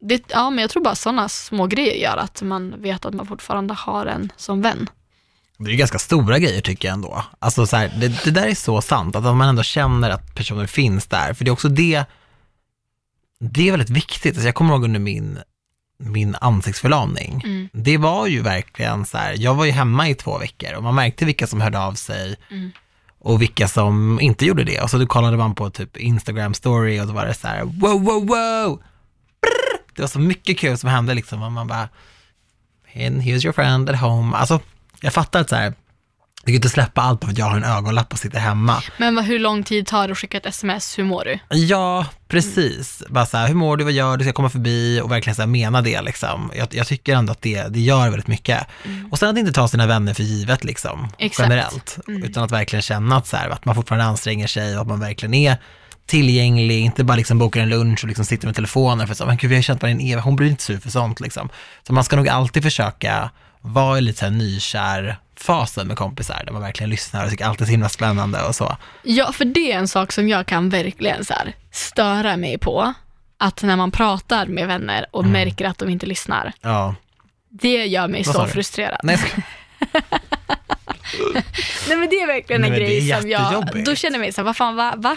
[0.01, 3.27] det, ja, men jag tror bara sådana små grejer gör att man vet att man
[3.27, 4.89] fortfarande har en som vän.
[5.59, 7.25] Det är ganska stora grejer tycker jag ändå.
[7.39, 10.67] Alltså så här, det, det där är så sant, att man ändå känner att personer
[10.67, 11.35] finns där.
[11.35, 12.05] För det är också det,
[13.41, 14.35] det är väldigt viktigt.
[14.35, 15.39] Alltså jag kommer ihåg under min,
[15.99, 17.43] min ansiktsförlamning.
[17.45, 17.69] Mm.
[17.73, 20.95] Det var ju verkligen så här, jag var ju hemma i två veckor och man
[20.95, 22.71] märkte vilka som hörde av sig Mm.
[23.19, 24.81] och vilka som inte gjorde det.
[24.81, 27.63] Och så då kollade man på typ Instagram story och då var det så här,
[27.65, 28.83] wow, wow, wow.
[29.41, 29.95] Brr!
[29.95, 31.43] Det var så mycket kul som hände liksom.
[31.43, 31.89] Och man bara,
[32.95, 34.37] and here's your friend at home.
[34.37, 34.61] Alltså,
[35.01, 37.65] jag fattar att så här, jag kan inte släppa allt för att jag har en
[37.65, 38.83] ögonlapp och sitter hemma.
[38.97, 40.99] Men vad, hur lång tid tar det att skicka ett sms?
[40.99, 41.57] Hur mår du?
[41.57, 43.03] Ja, precis.
[43.09, 45.35] Bara så här, hur mår du, vad gör du, ska jag komma förbi och verkligen
[45.35, 46.53] så här mena det liksom.
[46.57, 48.67] Jag, jag tycker ändå att det, det gör väldigt mycket.
[49.11, 51.49] Och sen att inte ta sina vänner för givet liksom, Exakt.
[51.49, 51.99] generellt.
[52.07, 55.01] Utan att verkligen känna att, så här, att man fortfarande anstränger sig och att man
[55.01, 55.57] verkligen är
[56.07, 59.37] tillgänglig, inte bara liksom bokar en lunch och liksom sitter med telefonen för så, men
[59.37, 61.49] gud vi har känt varandra i en evighet, hon blir inte sur för sånt liksom.
[61.87, 63.31] Så man ska nog alltid försöka
[63.69, 67.61] vara i lite så nykär fasen med kompisar, där man verkligen lyssnar och tycker allt
[67.61, 68.77] är så himla spännande och så.
[69.03, 72.95] Ja, för det är en sak som jag kan verkligen så här, störa mig på.
[73.39, 76.53] Att när man pratar med vänner och märker att de inte lyssnar.
[76.61, 76.95] Ja.
[77.51, 79.01] Det gör mig Vad så frustrerad.
[79.03, 79.19] Nej,
[81.89, 83.87] Nej men det är verkligen Nej, en men det grej är som jag, jättejobbigt.
[83.87, 85.17] då känner jag mig så här, vad fan, va, va?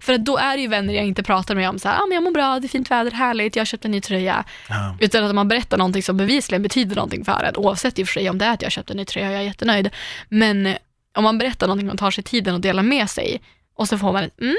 [0.00, 2.06] För att då är det ju vänner jag inte pratar med om så här, ah,
[2.06, 4.44] men jag mår bra, det är fint väder, härligt, jag har köpt en ny tröja.
[4.68, 4.96] ja.
[5.00, 8.12] Utan att man berättar någonting som bevisligen betyder någonting för en, oavsett i och för
[8.12, 9.90] sig om det är att jag har köpt en ny tröja, jag är jättenöjd.
[10.28, 10.76] Men eh,
[11.16, 13.40] om man berättar någonting och tar sig tiden och delar med sig
[13.76, 14.56] och så får man ett, mm,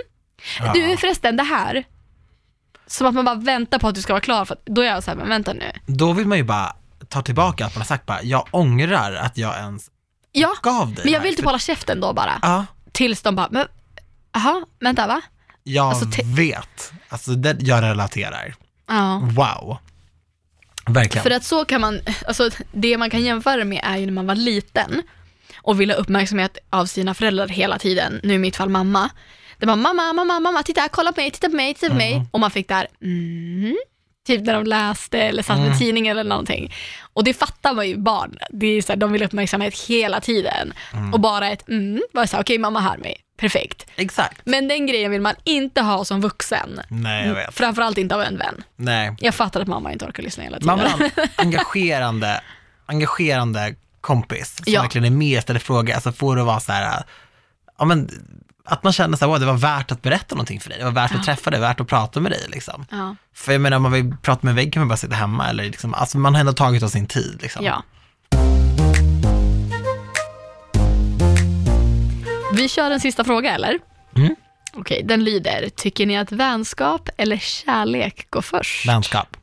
[0.59, 0.73] Ja.
[0.73, 1.83] du förresten det här.
[2.87, 4.85] Som att man bara väntar på att du ska vara klar, för att då är
[4.85, 5.71] jag så här, men vänta nu.
[5.85, 6.75] Då vill man ju bara
[7.09, 9.90] ta tillbaka att man har sagt bara, jag ångrar att jag ens
[10.31, 12.39] Ja, gav dig men jag här, vill typ hålla käften då bara.
[12.41, 13.67] Ja, Tills de bara, men,
[14.33, 15.21] jaha, vänta va?
[15.63, 16.91] jag Alltså, vet.
[17.09, 18.55] Alltså det, jag relaterar.
[18.87, 19.21] Ja.
[19.23, 19.77] Wow.
[20.85, 21.23] Verkligen.
[21.23, 24.27] För att så kan man, alltså det man kan jämföra med är ju när man
[24.27, 25.03] var liten
[25.61, 29.09] och ville ha uppmärksamhet av sina föräldrar hela tiden, nu i mitt fall mamma.
[29.57, 32.25] Det var mamma, mamma, mamma, titta, kolla på mig, titta på mig, titta på mig.
[32.31, 33.75] Och man fick där, mm,
[34.27, 35.79] typ när de läste eller satt med Mm.
[35.79, 36.73] tidningen eller någonting.
[37.13, 40.73] Och det fattar man ju barn, det är så här, de vill uppmärksamhet hela tiden.
[41.13, 43.85] Och bara ett mm, bara så här, okej mamma hör mig, perfekt.
[43.95, 44.41] Exakt.
[44.45, 46.81] Men den grejen vill man inte ha som vuxen.
[46.89, 47.53] Nej, jag vet.
[47.53, 48.63] Framförallt inte av en vän.
[48.75, 49.15] Nej.
[49.19, 50.67] Jag fattar att mamma inte orkar lyssna hela tiden.
[50.67, 52.41] Man vill ha en engagerande,
[52.85, 54.81] engagerande kompis som Ja.
[54.81, 55.93] verkligen är med och ställer frågor.
[55.93, 57.03] Alltså får det vara så här,
[57.79, 58.09] ja men
[58.71, 60.79] att man känner så här, wow, det var värt att berätta någonting för dig.
[60.79, 62.85] Det var värt att träffa dig, värt att prata med dig liksom.
[62.91, 63.15] Ja.
[63.33, 65.49] För jag menar, om man vill prata med en vägg kan man bara sitta hemma
[65.49, 67.65] eller liksom, alltså man har ändå tagit av sin tid liksom.
[67.65, 67.83] Ja.
[72.53, 73.79] Vi kör en sista fråga eller?
[74.15, 74.35] Mm.
[74.73, 78.87] Okej, den lyder, tycker ni att vänskap eller kärlek går först?
[78.87, 79.37] Vänskap.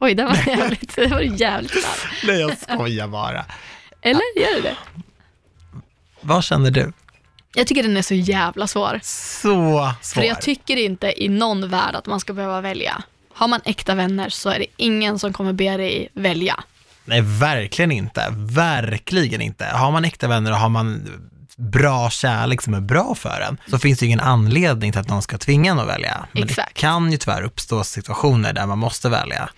[0.00, 2.06] Oj, det var jävligt, det var jävligt snabbt.
[2.26, 3.44] Nej, jag skojar bara.
[4.02, 4.76] Eller gör det det?
[6.20, 6.92] Vad känner du?
[7.54, 9.00] Jag tycker den är så jävla svår.
[9.02, 10.20] Så svår.
[10.20, 13.02] För jag tycker inte i någon värld att man ska behöva välja.
[13.34, 16.64] Har man äkta vänner så är det ingen som kommer be dig välja.
[17.04, 18.26] Nej, verkligen inte.
[18.30, 19.64] Verkligen inte.
[19.64, 21.08] Har man äkta vänner och har man
[21.56, 25.08] bra kärlek som är bra för en, så finns det ju ingen anledning till att
[25.08, 26.26] någon ska tvinga en att välja.
[26.32, 26.74] Men Exakt.
[26.74, 29.48] det kan ju tyvärr uppstå situationer där man måste välja.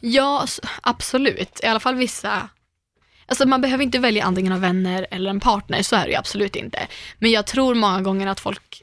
[0.00, 0.46] Ja,
[0.82, 1.60] absolut.
[1.62, 2.48] I alla fall vissa.
[3.32, 6.16] Alltså man behöver inte välja antingen av vänner eller en partner, så är det ju
[6.16, 6.86] absolut inte.
[7.18, 8.82] Men jag tror många gånger att folk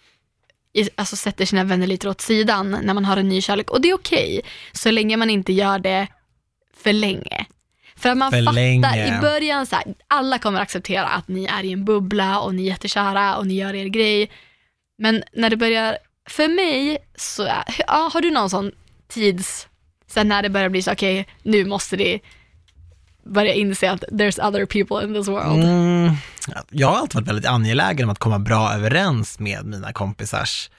[0.73, 3.69] i- alltså, sätter sina vänner lite åt sidan när man har en ny kärlek.
[3.71, 4.41] Och det är okej,
[4.71, 6.07] så länge man inte gör det
[6.77, 7.45] för länge.
[7.95, 9.17] För att man För fattar länge.
[9.17, 12.61] i början, så här, alla kommer acceptera att ni är i en bubbla och ni
[12.63, 14.29] är jättekära och ni gör er grej.
[14.97, 15.97] Men när det börjar,
[16.29, 17.43] för mig, så
[17.87, 18.71] ja, har du någon sån
[19.07, 19.67] tids,
[20.07, 22.19] sen när det börjar bli så, okej, nu måste det
[23.29, 25.63] börja inse att there's other people in this world.
[25.63, 26.13] Mm,
[26.69, 30.69] jag har alltid varit väldigt angelägen om att komma bra överens med mina kompisars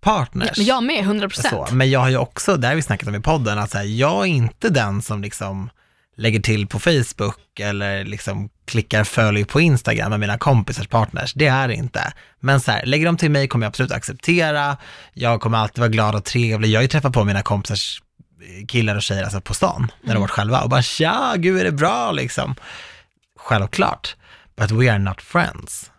[0.00, 0.56] partners.
[0.56, 1.42] Men jag med, 100 så.
[1.42, 1.72] procent.
[1.72, 3.84] Men jag har ju också, det har vi snackat om i podden, att så här,
[3.84, 5.70] jag är inte den som liksom
[6.16, 11.32] lägger till på Facebook eller liksom klickar följ på Instagram med mina kompisars partners.
[11.34, 12.12] Det är det inte.
[12.40, 14.76] Men så här, lägger de till mig kommer jag absolut acceptera.
[15.12, 16.68] Jag kommer alltid vara glad och trevlig.
[16.68, 18.02] Jag har ju träffat på mina kompisars
[18.68, 21.64] killar och tjejer alltså på stan när de varit själva och bara tja, gud är
[21.64, 22.54] det bra liksom.
[23.38, 24.16] Självklart.
[24.56, 25.90] But we are not friends.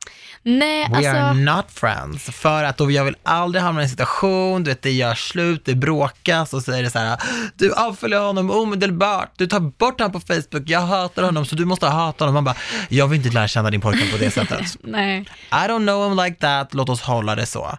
[0.43, 2.23] Nej, We alltså, are not friends.
[2.23, 5.65] För att då jag vill aldrig hamna i en situation, du vet det gör slut,
[5.65, 7.19] det bråkas och så är det så här,
[7.55, 11.65] du avföljer honom omedelbart, du tar bort honom på Facebook, jag hatar honom så du
[11.65, 12.33] måste hata honom.
[12.33, 12.55] Man bara,
[12.89, 14.77] jag vill inte lära känna din pojkvän på det sättet.
[14.83, 15.21] nej.
[15.51, 17.77] I don't know him like that, låt oss hålla det så.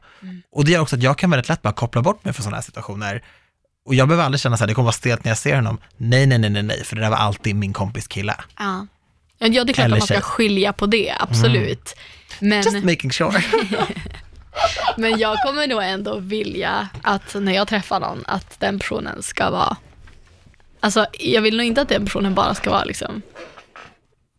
[0.52, 2.56] Och det gör också att jag kan väldigt lätt bara koppla bort mig från sådana
[2.56, 3.22] här situationer.
[3.86, 5.78] Och jag behöver aldrig känna så här, det kommer vara stelt när jag ser honom.
[5.96, 8.34] Nej, nej, nej, nej, nej, för det där var alltid min kompis kille.
[8.58, 8.86] Ja.
[9.38, 10.22] Ja, det är klart Eller att man ska tjej.
[10.22, 11.94] skilja på det, absolut.
[12.40, 13.44] Men, Just making sure.
[14.96, 19.50] men jag kommer nog ändå vilja att när jag träffar någon, att den personen ska
[19.50, 19.76] vara,
[20.80, 23.22] alltså jag vill nog inte att den personen bara ska vara liksom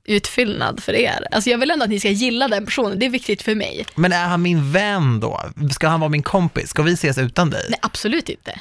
[0.06, 1.28] utfyllnad för er.
[1.32, 3.86] Alltså jag vill ändå att ni ska gilla den personen, det är viktigt för mig.
[3.96, 5.42] Men är han min vän då?
[5.72, 6.70] Ska han vara min kompis?
[6.70, 7.66] Ska vi ses utan dig?
[7.70, 8.60] Nej, absolut inte.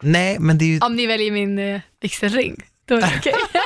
[0.00, 0.78] Nej, men det är ju...
[0.80, 3.34] Om ni väljer min eh, vigselring, då är det okej.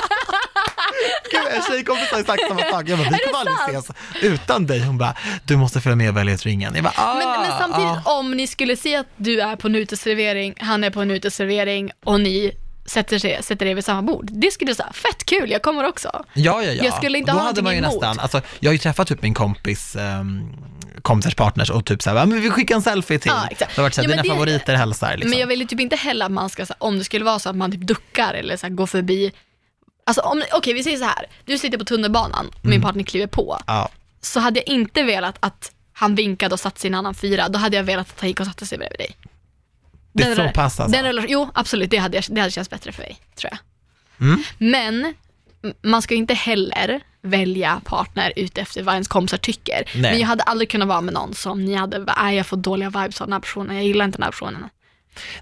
[1.33, 2.89] Gud, en tjejkompis har sagt samma sak.
[2.89, 4.81] Jag bara, vi kommer aldrig ses utan dig.
[4.85, 5.15] Hon bara,
[5.45, 6.75] du måste följa med och välja ut ringen.
[6.75, 8.19] Jag bara, ah, Men, men samtidigt, ah.
[8.19, 11.91] om ni skulle se att du är på en uteservering, han är på en uteservering
[12.05, 12.53] och ni
[12.87, 14.29] sätter, sig, sätter er vid samma bord.
[14.33, 16.25] Det skulle säga fett kul, jag kommer också.
[16.33, 16.85] Ja, ja, ja.
[16.85, 17.93] Jag skulle inte Då ha hade man ju emot.
[17.93, 20.57] nästan, alltså, jag har ju träffat typ min kompis, um,
[21.03, 23.31] kompisars partners och typ så här, "Ja, men vi skickar en selfie till.
[23.35, 23.75] Ja, exakt.
[23.77, 25.31] Det har varit så här, Ja, dina det- favoriter hälsar liksom.
[25.31, 27.39] Men jag vill ju typ inte heller att man ska, så om det skulle vara
[27.39, 29.33] så att man typ duckar eller så här, går förbi.
[30.07, 30.23] Alltså
[30.53, 32.71] okej vi säger så här, du sitter på tunnelbanan och Mm.
[32.71, 33.59] min partner kliver på.
[33.67, 33.89] Ja,
[34.21, 37.49] Så hade jag inte velat att han vinkade och satte sig i en annan fyra,
[37.49, 39.17] då hade jag velat att han gick och satte sig bredvid dig.
[40.13, 40.97] det är så rela- pass alltså.
[40.97, 43.59] Den relation, jo, absolut, det hade, jag- det hade känts bättre för mig, tror jag.
[44.29, 44.43] Mm.
[44.59, 45.15] Men
[45.83, 49.83] man ska inte heller välja partner utefter vad ens kompisar tycker.
[49.95, 50.03] Nej.
[50.11, 52.91] Men jag hade aldrig kunnat vara med någon som ni hade, nej jag får dåliga
[52.91, 54.69] vibes av den här personen, jag gillar inte den här personen.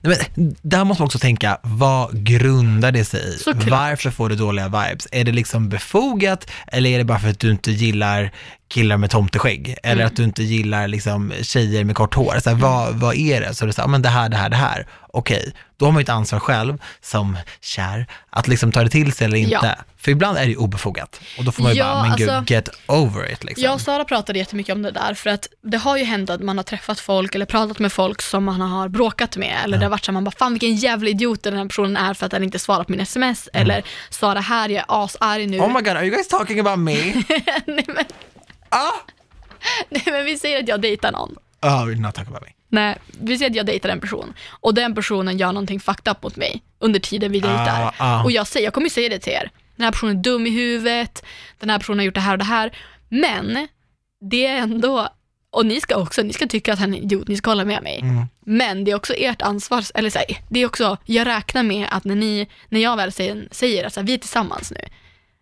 [0.00, 3.38] Nej, Men där måste man också tänka, vad grundar det sig i?
[3.38, 3.68] Såklart.
[3.68, 5.08] Varför får du dåliga vibes?
[5.12, 8.30] Är det liksom befogat eller är det bara för att du inte gillar
[8.68, 9.76] killar med tomteskägg?
[9.82, 10.06] Eller Mm.
[10.06, 12.34] att du inte gillar liksom tjejer med kort hår?
[12.44, 13.54] Så här, vad, vad är det?
[13.54, 14.86] Så är här, "Ja, men det här, det här, det här.
[15.16, 19.12] Okej, då har man ju ett ansvar själv som kär att liksom ta det till
[19.12, 19.74] sig eller inte.
[19.78, 19.84] Ja.
[19.96, 22.38] För ibland är det ju obefogat och då får man ju Ja, bara, men alltså-
[22.40, 23.64] gud, get over it liksom.
[23.64, 26.40] Jag och Sara pratade jättemycket om det där, för att det har ju hänt att
[26.40, 29.84] man har träffat folk eller pratat med folk som man har bråkat med, eller det
[29.84, 32.26] har varit så att man bara, fan vilken jävla idiot den här personen är för
[32.26, 35.60] att den inte svarar på min sms, eller Sara här, jag är asarg nu.
[35.60, 36.94] Oh my god, are you guys talking about me?
[37.66, 38.04] nej, men,
[38.68, 38.92] ah!
[39.88, 41.36] nej men vi säger att jag dejtar någon.
[41.62, 42.52] Oh, you're not talking about me.
[42.68, 46.22] Nej, vi säger att jag dejtar en person och den personen gör någonting fucked up
[46.22, 47.82] mot mig under tiden vi dejtar.
[47.82, 48.24] Ah, ah.
[48.24, 49.50] Och jag, säger, jag kommer säga det till er.
[49.76, 51.24] Den här personen är dum i huvudet,
[51.59, 52.78] den här personen har gjort det här och det här.
[53.09, 53.68] Men
[54.30, 55.09] det är ändå,
[55.50, 57.82] och ni ska också, ni ska tycka att han är idiot, ni ska hålla med
[57.82, 58.00] mig.
[58.02, 58.24] Mm.
[58.40, 61.88] Men det är också ert ansvar, eller så här, det är också, jag räknar med
[61.90, 64.80] att när ni, när jag väl säger, säger att så här, vi är tillsammans nu,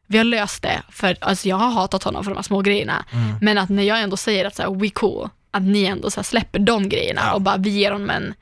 [0.07, 3.05] vi har löst det, för alltså, jag har hatat honom för de här små grejerna.
[3.12, 3.37] Mm.
[3.41, 6.23] Men att när jag ändå säger att så här, we cool, att ni ändå så
[6.23, 7.35] släpper de grejerna Ja.
[7.35, 8.35] och bara vi ger honom en,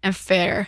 [0.00, 0.66] en fair,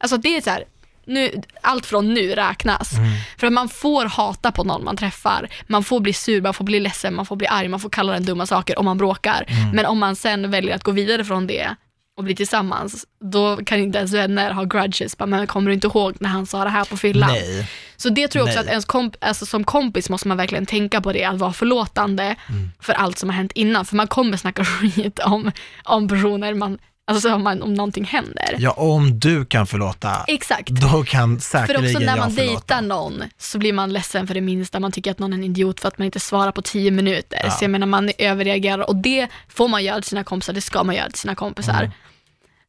[0.00, 0.64] alltså det är så här,
[1.04, 2.92] nu, allt från nu räknas.
[2.92, 3.08] Mm.
[3.38, 6.64] För att man får hata på någon man träffar, man får bli sur, man får
[6.64, 9.44] bli ledsen, man får bli arg, man får kalla den dumma saker om man bråkar.
[9.48, 9.70] Mm.
[9.76, 11.74] Men om man sen väljer att gå vidare från det
[12.16, 15.18] och bli tillsammans, då kan inte ens vänner ha grudges.
[15.18, 17.30] Bara, men kommer du inte ihåg när han sa det här på fyllan?
[17.32, 17.68] Nej.
[17.96, 18.64] Så det tror jag också Nej.
[18.64, 22.22] att ens komp- alltså som kompis måste man verkligen tänka på det, att vara förlåtande
[22.48, 22.70] Mm.
[22.80, 23.84] för allt som har hänt innan.
[23.84, 25.52] För man kommer snacka skit om,
[25.84, 28.56] om personer, man, alltså om, man, om någonting händer.
[28.58, 30.68] Ja, om du kan förlåta, Exakt.
[30.68, 34.34] då kan För också säkerligen när jag man dejtar någon så blir man ledsen för
[34.34, 34.80] det minsta.
[34.80, 37.40] Man tycker att någon är en idiot för att man inte svarar på tio minuter.
[37.44, 37.50] Ja.
[37.50, 40.84] Så jag menar man överreagerar och det får man göra till sina kompisar, det ska
[40.84, 41.78] man göra till sina kompisar.
[41.78, 41.90] Mm.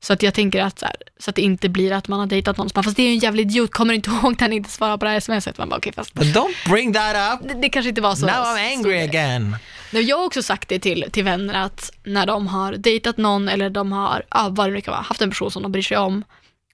[0.04, 2.28] Så att jag tänker att så, här, så att det inte blir att man har
[2.28, 4.42] dejtat någon som bara, fast det är ju en jävla idiot, kommer inte ihåg när
[4.42, 5.58] han inte svarar på det här smset?
[5.58, 7.48] Man bara, okej, fast But don't bring that up.
[7.50, 8.26] det, det kanske inte var så.
[8.26, 9.56] Now I'm angry så- again.
[9.92, 13.50] Nej, Jag har också sagt det till, till vänner att när de har dejtat någon
[13.50, 15.98] eller de har, ja, vad det kan vara, haft en person som de bryr sig
[15.98, 16.24] om,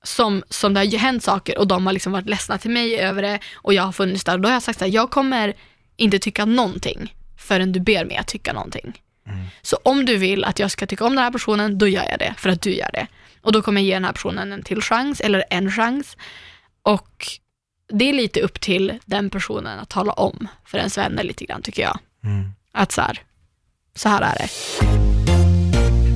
[0.04, 3.22] som, som det har hänt saker och de har liksom varit ledsna till mig över
[3.22, 4.38] det och jag har funnits där.
[4.38, 5.54] Då har jag sagt så här, jag kommer
[5.98, 8.94] inte tycka någonting förrän du ber mig att tycka någonting.
[9.62, 12.20] Så om du vill att jag ska tycka om den här personen, då gör jag
[12.20, 13.08] det för att du gör det.
[13.42, 16.18] Och då kommer jag ge den här personen en till chans, eller en chans.
[16.84, 17.28] Och
[17.94, 21.62] det är lite upp till den personen att tala om för ens vänner lite grann
[21.62, 22.00] tycker jag.
[22.24, 22.54] Mm.
[22.72, 23.22] Att så här,
[23.96, 24.50] så här är det.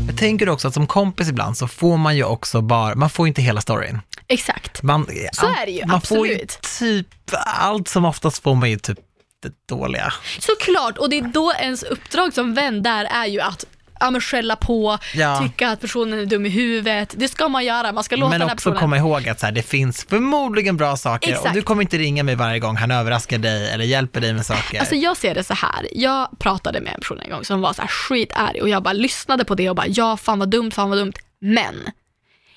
[0.07, 3.27] Jag tänker också att som kompis ibland så får man ju också bara, man får
[3.27, 3.99] inte hela storyn.
[4.27, 4.83] Exakt.
[4.83, 6.59] Man, Så är det ju, man får ju absolut.
[6.79, 7.07] typ,
[7.45, 8.99] allt som oftast får man ju typ
[9.43, 10.13] det dåliga.
[10.39, 13.65] Såklart, och det är då ens uppdrag som vän där är ju att
[13.99, 15.39] ja, men skälla på, Ja.
[15.43, 17.13] tycka att personen är dum i huvudet.
[17.17, 18.79] Det ska man göra, man ska låta Men den här också personen...
[18.79, 21.47] komma ihåg att så här, det finns förmodligen bra saker Exakt.
[21.47, 24.45] och du kommer inte ringa mig varje gång han överraskar dig eller hjälper dig med
[24.45, 24.79] saker.
[24.79, 25.87] Alltså jag ser det så här.
[25.91, 28.93] jag pratade med en person en gång som var så här skitarg och jag bara
[28.93, 31.13] lyssnade på det och bara ja, fan vad dumt, fan vad dumt.
[31.39, 31.75] Men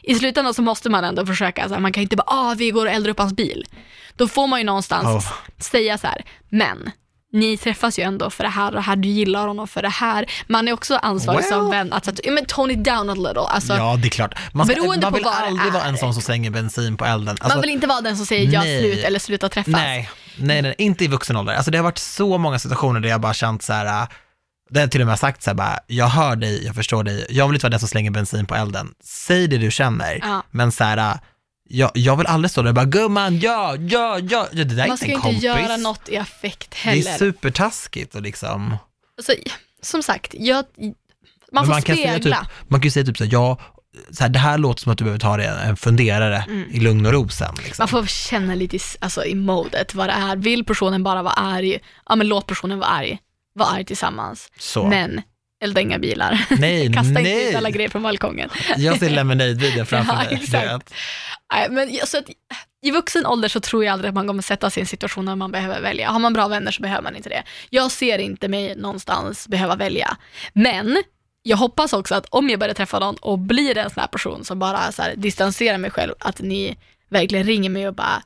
[0.02, 2.70] i slutändan så måste man ändå försöka, så här, man kan inte bara ah, vi
[2.70, 3.66] går och eldar upp hans bil.
[4.16, 5.32] Då får man ju någonstans Oh.
[5.58, 6.90] säga så här, men
[7.32, 9.88] ni träffas ju ändå för det här och det här, du gillar honom för det
[9.88, 10.30] här.
[10.46, 11.48] Man är också ansvarig Well.
[11.48, 13.40] som vän att, att men tone it down a little.
[13.40, 14.34] Alltså, ja, det är klart.
[14.52, 17.36] Man, ska, man vill det aldrig vara en sån som slänger bensin på elden.
[17.40, 19.72] Alltså, man vill inte vara den som säger ja, slut eller sluta träffas.
[19.72, 21.54] Nej, nej, nej, inte i vuxen ålder.
[21.54, 24.08] Alltså det har varit så många situationer där jag bara känt så här, äh,
[24.70, 27.04] där jag till och med har sagt så här bara, jag hör dig, jag förstår
[27.04, 28.88] dig, jag vill inte vara den som slänger bensin på elden.
[29.04, 30.42] Säg det du känner, Ja.
[30.50, 31.14] men så här, äh,
[31.72, 34.88] jag, jag vill aldrig stå där och bara, gumman, ja, ja, ja, det där är
[34.88, 35.42] Man inte ska en ju inte kompis.
[35.42, 37.10] göra något i affekt det heller.
[37.12, 38.76] är supertaskigt och liksom.
[39.18, 39.32] Alltså,
[39.82, 40.64] som sagt, jag,
[41.52, 42.22] man får man kan spegla.
[42.22, 43.58] Säga typ, man kan ju säga typ så här, ja,
[44.10, 47.06] så här, det här låter som att du behöver ta dig en, funderare i lugn
[47.06, 47.54] och ro sen.
[47.64, 47.82] Liksom.
[47.82, 50.36] Man får känna lite i- alltså, i modet vad det är.
[50.36, 53.18] Vill personen bara vara arg, ja men låt personen vara arg.
[53.54, 54.48] Var arg tillsammans.
[54.58, 54.86] Så.
[54.88, 55.22] Men
[55.60, 56.46] elda inga bilar.
[56.58, 57.48] Nej, Kasta inte nej.
[57.50, 58.50] ut alla grejer från balkongen.
[58.76, 60.38] Jag ser Lemonade-videon framför Ja, mig.
[60.42, 60.94] exakt.
[61.70, 62.24] men så att,
[62.82, 65.26] I vuxen ålder så tror jag aldrig att man kommer sätta sig i en situation
[65.26, 66.10] där man behöver välja.
[66.10, 67.42] Har man bra vänner så behöver man inte det.
[67.70, 70.16] Jag ser inte mig någonstans behöva välja.
[70.52, 71.02] Men
[71.42, 74.44] jag hoppas också att om jag börjar träffa någon och blir en sån här person
[74.44, 76.76] som bara så här, distanserar mig själv, att ni
[77.10, 78.22] verkligen ringer mig och bara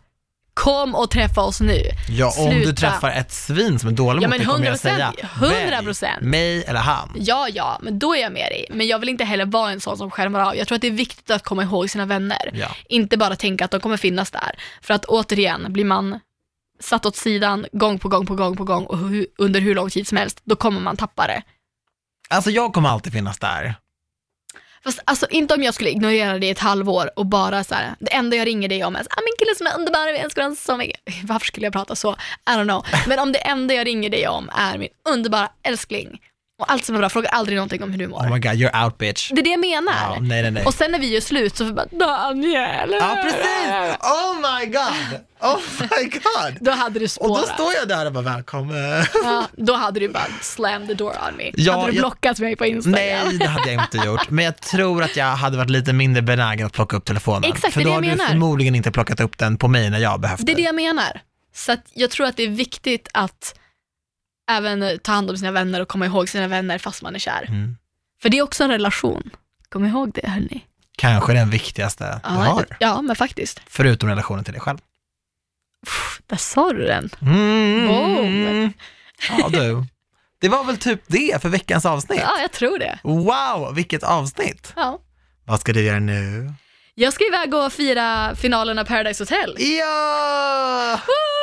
[0.55, 1.83] kom och träffa oss nu.
[2.09, 2.81] Ja, om du Sluta.
[2.91, 6.03] träffar ett svin som är dålig Ja, mot dig kommer jag 100%, säga, 100%.
[6.03, 7.13] välj mig eller han.
[7.17, 8.67] Ja, ja, men då är jag med dig.
[8.71, 10.57] Men jag vill inte heller vara en sån som skärmar av.
[10.57, 12.51] Jag tror att det är viktigt att komma ihåg sina vänner.
[12.55, 12.69] Ja.
[12.89, 14.57] Inte bara tänka att de kommer finnas där.
[14.83, 16.21] För att återigen, blir man
[16.81, 19.91] satt åt sidan gång på gång på gång på gång och hu- under hur lång
[19.91, 21.43] tid som helst, då kommer man tappa det.
[22.31, 23.75] Alltså jag kommer alltid finnas där.
[24.85, 27.95] Fast alltså inte om jag skulle ignorera det i ett halvår och bara så här,
[28.01, 30.19] det enda jag ringer dig om är så, ah, min kille som är underbar, vi
[30.19, 31.01] älskar honom så mycket.
[31.25, 32.13] Varför skulle jag prata så?
[32.13, 32.87] I don't know.
[33.07, 36.21] Men om det enda jag ringer dig om är min underbara älskling
[36.59, 38.19] och allt som är bra, frågar aldrig någonting om hur du mår.
[38.19, 39.31] Oh my god, you're out bitch.
[39.35, 39.93] Det är det jag menar.
[40.03, 40.65] Ja, nej, nej, nej.
[40.65, 42.97] Och sen när vi gör slut så bara, Daniel.
[43.01, 43.97] Ja, precis!
[44.01, 45.21] Oh my god!
[45.41, 46.57] Oh my god!
[46.61, 47.47] Då hade du Och spårat.
[47.49, 49.05] då står jag där och bara välkommen.
[49.25, 51.51] ja, då hade du bara slam the door on me.
[51.55, 53.01] Ja, hade du jag- blockat mig på Instagram?
[53.29, 54.31] Nej, det hade jag inte gjort.
[54.31, 57.45] Men jag tror att jag hade varit lite mindre benägen att plocka upp telefonen.
[57.53, 58.31] Exakt, För det är då det hade jag du menar.
[58.31, 60.45] förmodligen inte plockat upp den på mig när jag behövde.
[60.45, 61.21] Det är det jag menar.
[61.55, 63.55] Så jag tror att det är viktigt att
[64.51, 67.45] även ta hand om sina vänner och komma ihåg sina vänner fast man är kär.
[67.49, 67.77] Mm.
[68.23, 69.31] För det är också en relation.
[69.69, 70.65] Kom ihåg det hörni.
[70.97, 72.67] Kanske den viktigaste du har.
[72.81, 73.61] ja, men faktiskt.
[73.67, 74.79] Förutom relationen till dig själv.
[75.87, 77.11] Pff, där sa du den.
[77.23, 77.89] Mm.
[77.89, 78.73] Boom.
[79.39, 79.85] Ja du.
[80.41, 82.21] Det var väl typ det för veckans avsnitt.
[82.23, 82.99] Ja, jag tror det.
[83.03, 84.73] Wow, vilket avsnitt.
[84.77, 84.99] Ja.
[85.45, 86.53] Vad ska du göra nu?
[86.95, 89.57] Jag ska iväg och fira finalen av Paradise Hotel.
[89.59, 91.01] Ja!
[91.07, 91.34] Woo!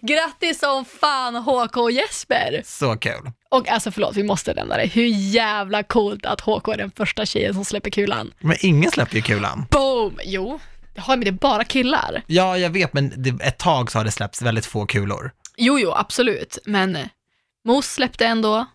[0.00, 2.62] Grattis som fan HK och Jesper!
[2.64, 3.30] Så kul.
[3.50, 4.86] Och alltså förlåt, vi måste nämna det.
[4.86, 8.32] Hur jävla coolt att HK är den första tjejen som släpper kulan.
[8.40, 9.66] Men ingen släpper ju kulan.
[9.70, 10.18] Boom!
[10.24, 10.60] Jo,
[10.94, 12.22] det har men det är bara killar.
[12.26, 15.30] Ja, jag vet, men det, ett tag så har det släppts väldigt få kulor.
[15.56, 16.58] Jo, jo, absolut.
[16.64, 17.06] Men eh,
[17.64, 18.66] Mos släppte ändå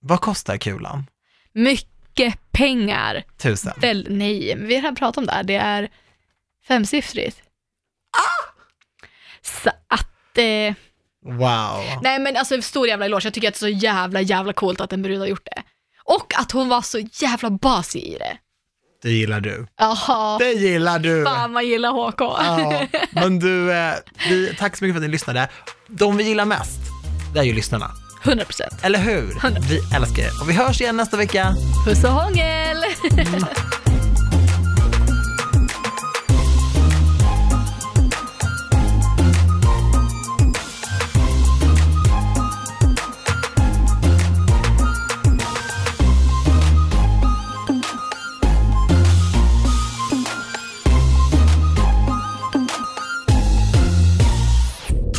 [0.00, 1.06] Vad kostar kulan?
[1.52, 3.24] mycket pengar.
[3.38, 3.72] Tusen.
[3.76, 5.42] Väl, nej, vi har pratat om det här.
[5.42, 5.88] Det är
[6.68, 7.42] femsiffrigt.
[9.42, 10.08] Så att,
[10.38, 10.74] eh,
[11.26, 11.84] Wow.
[12.02, 13.26] nej men alltså stor jävla eloge.
[13.26, 15.62] Jag tycker att det är så jävla, jävla coolt att en brud har gjort det.
[16.04, 18.36] Och att hon var så jävla basig i det.
[19.02, 19.66] Det gillar du.
[19.78, 21.24] Jaha, Det gillar du.
[21.24, 22.20] fan man gillar HK.
[22.20, 23.94] Ja, men du, eh,
[24.28, 25.48] vi, tack så mycket för att ni lyssnade.
[25.88, 26.80] De vi gillar mest,
[27.34, 27.90] det är ju lyssnarna.
[28.24, 28.74] 100 procent.
[28.82, 29.60] Eller hur?
[29.68, 30.42] Vi älskar er.
[30.42, 31.54] Och vi hörs igen nästa vecka.
[31.86, 32.84] Puss och hångel!